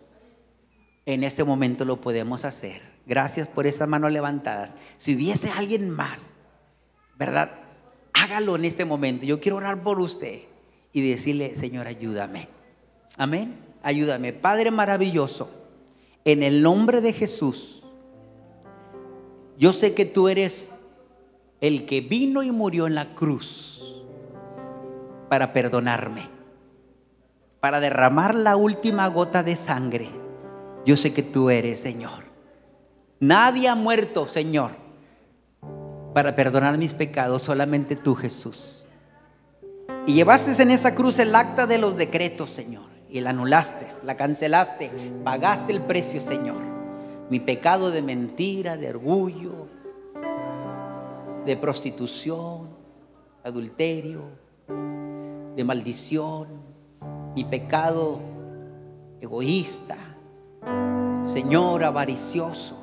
en 1.05 1.23
este 1.23 1.43
momento 1.43 1.85
lo 1.85 1.99
podemos 1.99 2.45
hacer. 2.45 2.81
Gracias 3.05 3.47
por 3.47 3.67
esas 3.67 3.87
manos 3.87 4.11
levantadas. 4.11 4.75
Si 4.97 5.15
hubiese 5.15 5.49
alguien 5.49 5.89
más, 5.89 6.35
¿verdad? 7.17 7.51
Hágalo 8.13 8.55
en 8.55 8.65
este 8.65 8.85
momento. 8.85 9.25
Yo 9.25 9.39
quiero 9.39 9.57
orar 9.57 9.83
por 9.83 9.99
usted 9.99 10.41
y 10.93 11.09
decirle, 11.09 11.55
Señor, 11.55 11.87
ayúdame. 11.87 12.47
Amén. 13.17 13.57
Ayúdame. 13.81 14.31
Padre 14.31 14.71
maravilloso, 14.71 15.49
en 16.23 16.43
el 16.43 16.61
nombre 16.61 17.01
de 17.01 17.11
Jesús, 17.11 17.83
yo 19.57 19.73
sé 19.73 19.93
que 19.93 20.05
tú 20.05 20.29
eres 20.29 20.77
el 21.59 21.85
que 21.85 22.01
vino 22.01 22.43
y 22.43 22.51
murió 22.51 22.87
en 22.87 22.95
la 22.95 23.13
cruz 23.13 23.72
para 25.33 25.51
perdonarme, 25.51 26.29
para 27.59 27.79
derramar 27.79 28.35
la 28.35 28.55
última 28.55 29.07
gota 29.07 29.41
de 29.41 29.55
sangre. 29.55 30.07
Yo 30.85 30.95
sé 30.95 31.11
que 31.11 31.23
tú 31.23 31.49
eres, 31.49 31.79
Señor. 31.79 32.25
Nadie 33.19 33.67
ha 33.67 33.73
muerto, 33.73 34.27
Señor, 34.27 34.73
para 36.13 36.35
perdonar 36.35 36.77
mis 36.77 36.93
pecados, 36.93 37.41
solamente 37.41 37.95
tú, 37.95 38.13
Jesús. 38.13 38.85
Y 40.05 40.13
llevaste 40.13 40.61
en 40.61 40.69
esa 40.69 40.93
cruz 40.93 41.17
el 41.17 41.33
acta 41.33 41.65
de 41.65 41.79
los 41.79 41.97
decretos, 41.97 42.51
Señor, 42.51 42.85
y 43.09 43.19
la 43.19 43.31
anulaste, 43.31 43.87
la 44.05 44.15
cancelaste, 44.15 44.91
pagaste 45.23 45.73
el 45.73 45.81
precio, 45.81 46.21
Señor. 46.21 46.61
Mi 47.31 47.39
pecado 47.39 47.89
de 47.89 48.03
mentira, 48.03 48.77
de 48.77 48.87
orgullo, 48.91 49.67
de 51.43 51.57
prostitución, 51.57 52.69
adulterio, 53.43 54.42
de 55.55 55.63
maldición, 55.63 56.47
mi 57.35 57.43
pecado 57.43 58.19
egoísta, 59.21 59.95
Señor 61.25 61.83
avaricioso, 61.83 62.75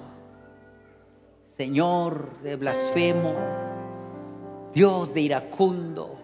Señor 1.44 2.40
de 2.42 2.56
blasfemo, 2.56 3.34
Dios 4.72 5.12
de 5.12 5.20
iracundo, 5.20 6.16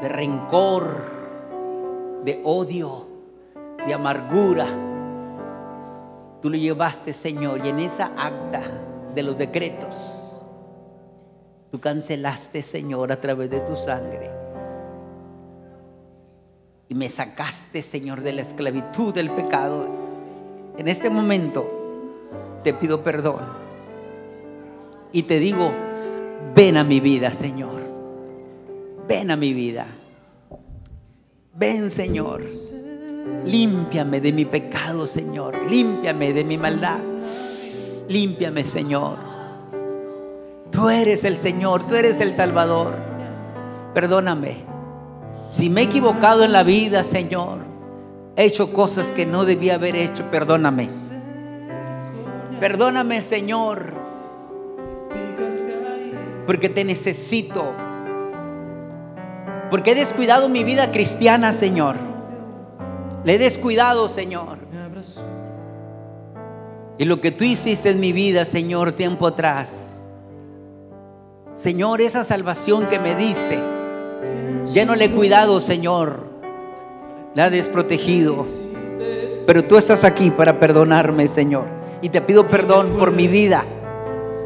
de 0.00 0.08
rencor, 0.08 1.18
de 2.24 2.40
odio, 2.44 3.06
de 3.86 3.94
amargura. 3.94 4.66
Tú 6.40 6.50
lo 6.50 6.56
llevaste, 6.56 7.12
Señor, 7.12 7.64
y 7.64 7.70
en 7.70 7.80
esa 7.80 8.12
acta 8.16 8.62
de 9.14 9.22
los 9.22 9.36
decretos, 9.36 10.46
tú 11.72 11.80
cancelaste, 11.80 12.62
Señor, 12.62 13.10
a 13.10 13.20
través 13.20 13.50
de 13.50 13.60
tu 13.60 13.74
sangre. 13.74 14.47
Y 16.88 16.94
me 16.94 17.08
sacaste, 17.08 17.82
Señor, 17.82 18.22
de 18.22 18.32
la 18.32 18.42
esclavitud 18.42 19.14
del 19.14 19.30
pecado. 19.30 19.86
En 20.76 20.88
este 20.88 21.10
momento 21.10 22.60
te 22.64 22.72
pido 22.72 23.02
perdón 23.02 23.40
y 25.12 25.22
te 25.22 25.38
digo, 25.38 25.72
ven 26.54 26.76
a 26.76 26.84
mi 26.84 27.00
vida, 27.00 27.32
Señor. 27.32 27.80
Ven 29.08 29.30
a 29.30 29.36
mi 29.36 29.52
vida. 29.52 29.86
Ven, 31.54 31.90
Señor. 31.90 32.44
Límpiame 33.44 34.20
de 34.20 34.32
mi 34.32 34.44
pecado, 34.44 35.06
Señor. 35.06 35.70
Límpiame 35.70 36.32
de 36.32 36.44
mi 36.44 36.58
maldad. 36.58 36.98
Límpiame, 38.08 38.64
Señor. 38.64 39.16
Tú 40.70 40.88
eres 40.90 41.24
el 41.24 41.36
Señor, 41.36 41.86
tú 41.88 41.94
eres 41.94 42.20
el 42.20 42.34
Salvador. 42.34 42.94
Perdóname. 43.94 44.77
Si 45.50 45.70
me 45.70 45.82
he 45.82 45.84
equivocado 45.84 46.44
en 46.44 46.52
la 46.52 46.62
vida, 46.62 47.04
Señor, 47.04 47.58
he 48.36 48.44
hecho 48.44 48.72
cosas 48.72 49.12
que 49.12 49.26
no 49.26 49.44
debía 49.44 49.74
haber 49.74 49.96
hecho, 49.96 50.24
perdóname. 50.30 50.88
Perdóname, 52.60 53.22
Señor 53.22 53.98
porque 56.48 56.70
te 56.70 56.82
necesito. 56.82 57.74
Porque 59.68 59.90
he 59.90 59.94
descuidado 59.94 60.48
mi 60.48 60.64
vida 60.64 60.90
cristiana, 60.92 61.52
Señor. 61.52 61.96
Le 63.22 63.34
he 63.34 63.38
descuidado, 63.38 64.08
Señor. 64.08 64.56
Y 66.96 67.04
lo 67.04 67.20
que 67.20 67.32
tú 67.32 67.44
hiciste 67.44 67.90
en 67.90 68.00
mi 68.00 68.12
vida, 68.12 68.46
Señor, 68.46 68.92
tiempo 68.92 69.26
atrás. 69.26 70.02
Señor, 71.54 72.00
esa 72.00 72.24
salvación 72.24 72.86
que 72.86 72.98
me 72.98 73.14
diste, 73.14 73.62
ya 74.72 74.84
no 74.84 74.94
le 74.94 75.06
he 75.06 75.10
cuidado, 75.10 75.60
Señor. 75.60 76.20
La 77.34 77.46
he 77.46 77.50
desprotegido. 77.50 78.44
Pero 79.46 79.64
tú 79.64 79.76
estás 79.76 80.04
aquí 80.04 80.30
para 80.30 80.60
perdonarme, 80.60 81.28
Señor. 81.28 81.66
Y 82.02 82.10
te 82.10 82.20
pido 82.20 82.46
perdón 82.46 82.96
por 82.98 83.12
mi 83.12 83.28
vida 83.28 83.64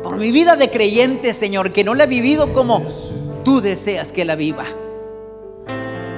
por 0.03 0.17
mi 0.17 0.33
vida 0.33 0.57
de 0.57 0.69
creyente, 0.69 1.33
Señor, 1.33 1.73
que 1.73 1.85
no 1.85 1.95
la 1.95 2.05
he 2.05 2.09
vivido 2.09 2.53
como 2.53 2.85
tú 3.45 3.61
deseas 3.61 4.13
que 4.13 4.25
la 4.25 4.35
viva. 4.35 4.65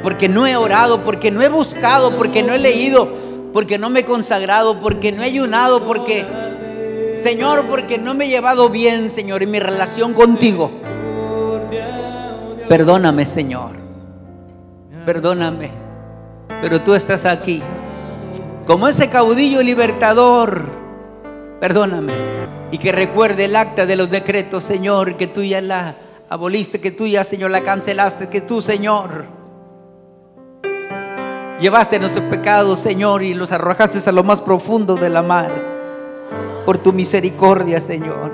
Porque 0.02 0.28
no 0.28 0.46
he 0.46 0.56
orado, 0.56 1.04
porque 1.04 1.30
no 1.30 1.42
he 1.42 1.48
buscado, 1.48 2.16
porque 2.16 2.42
no 2.42 2.54
he 2.54 2.58
leído, 2.58 3.08
porque 3.52 3.78
no 3.78 3.90
me 3.90 4.00
he 4.00 4.04
consagrado, 4.04 4.80
porque 4.80 5.12
no 5.12 5.22
he 5.22 5.26
ayunado, 5.26 5.84
porque, 5.84 6.26
Señor, 7.16 7.66
porque 7.66 7.98
no 7.98 8.14
me 8.14 8.24
he 8.24 8.28
llevado 8.28 8.68
bien, 8.68 9.10
Señor, 9.10 9.42
en 9.42 9.50
mi 9.50 9.60
relación 9.60 10.12
contigo. 10.14 10.70
Perdóname, 12.68 13.26
Señor. 13.26 13.83
Perdóname. 15.04 15.70
Pero 16.60 16.82
tú 16.82 16.94
estás 16.94 17.24
aquí. 17.24 17.62
Como 18.66 18.88
ese 18.88 19.08
caudillo 19.08 19.62
libertador. 19.62 20.64
Perdóname 21.60 22.34
y 22.74 22.78
que 22.78 22.90
recuerde 22.90 23.44
el 23.44 23.54
acta 23.54 23.86
de 23.86 23.94
los 23.94 24.10
decretos, 24.10 24.64
Señor, 24.64 25.16
que 25.16 25.28
tú 25.28 25.44
ya 25.44 25.60
la 25.60 25.94
aboliste, 26.28 26.80
que 26.80 26.90
tú 26.90 27.06
ya, 27.06 27.22
Señor, 27.22 27.52
la 27.52 27.62
cancelaste, 27.62 28.28
que 28.28 28.40
tú, 28.40 28.60
Señor, 28.60 29.26
llevaste 31.60 32.00
nuestros 32.00 32.24
pecados, 32.24 32.80
Señor, 32.80 33.22
y 33.22 33.32
los 33.32 33.52
arrojaste 33.52 34.10
a 34.10 34.12
lo 34.12 34.24
más 34.24 34.40
profundo 34.40 34.96
de 34.96 35.08
la 35.08 35.22
mar, 35.22 35.52
por 36.66 36.78
tu 36.78 36.92
misericordia, 36.92 37.80
Señor. 37.80 38.32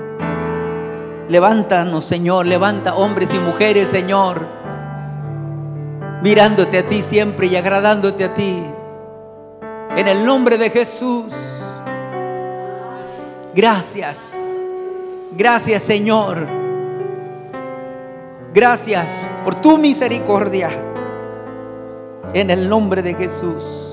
Levántanos, 1.29 2.03
Señor, 2.03 2.47
levanta 2.47 2.95
hombres 2.95 3.29
y 3.35 3.37
mujeres, 3.37 3.89
Señor, 3.89 4.47
mirándote 6.21 6.79
a 6.79 6.87
ti 6.87 7.03
siempre 7.03 7.47
y 7.47 7.55
agradándote 7.55 8.23
a 8.23 8.33
ti. 8.33 8.63
En 9.95 10.07
el 10.07 10.25
nombre 10.25 10.57
de 10.57 10.69
Jesús. 10.69 11.33
Gracias. 13.53 14.33
Gracias 15.33 15.83
Señor. 15.83 16.47
Gracias 18.53 19.21
por 19.43 19.55
tu 19.55 19.77
misericordia. 19.77 20.69
En 22.33 22.49
el 22.49 22.69
nombre 22.69 23.01
de 23.01 23.13
Jesús. 23.13 23.90